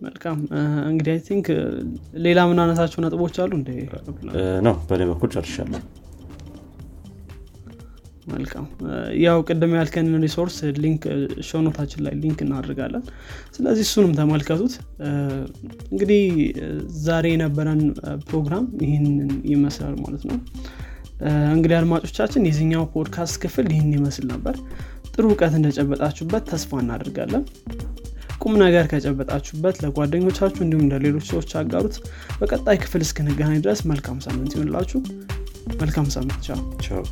መልካም። 0.02 0.38
እንግዲህ 0.90 1.12
I 1.14 1.20
think 1.28 1.48
ሌላ 2.26 2.40
ምናነሳቸው 2.52 3.02
ነጥቦች 3.06 3.36
አሉ 3.44 3.52
እንደ 3.60 3.70
ነው 4.68 4.76
በእኔ 4.90 5.04
በኩል 5.12 5.30
ጨርሻለሁ 5.36 5.82
መልካም። 8.28 8.66
ያው 9.22 9.38
ቅድም 9.48 9.72
ያልከንን 9.78 10.24
resource 10.26 10.56
link 10.78 11.04
show 11.48 11.62
noteኣችን 11.62 12.02
ላይ 12.06 12.14
link 12.24 12.40
እናደርጋለን። 12.46 13.04
ስለዚህ 13.56 13.84
እሱንም 13.88 14.12
ተመልከቱት። 14.20 14.74
እንግዲህ 15.92 16.24
ዛሬ 17.06 17.26
የነበረን 17.34 17.82
ፕሮግራም 18.30 18.68
ይህንን 18.86 19.18
ይመስላል 19.54 19.96
ማለት 20.04 20.26
ነው። 20.30 20.38
እንግዲህ 21.56 21.76
አድማጮቻችን 21.80 22.48
የዚኛው 22.48 22.86
ፖድካስት 22.94 23.36
ክፍል 23.44 23.68
ይህን 23.74 23.92
ይመስል 23.98 24.26
ነበር። 24.34 24.56
ጥሩ 25.14 25.26
እውቀት 25.30 25.56
እንደጨበጣችሁበት 25.58 26.44
ተስፋ 26.52 26.80
እናደርጋለን። 26.84 27.44
ቁም 28.42 28.54
ነገር 28.64 28.86
ከጨበጣችሁበት 28.92 29.76
ለጓደኞቻችሁ 29.84 30.62
እንዲሁም 30.66 30.88
ለሌሎች 30.94 31.26
ሰዎች 31.32 31.52
አጋሩት። 31.60 31.98
በቀጣይ 32.40 32.80
ክፍል 32.86 33.04
እስክንገናኝ 33.08 33.60
ድረስ 33.66 33.82
መልካም 33.92 34.18
ሳምንት 34.28 34.54
ይሆንላችሁ 34.58 35.02
መልካም 35.82 36.10
ሳምንት። 36.16 36.42
ቻው 36.48 37.04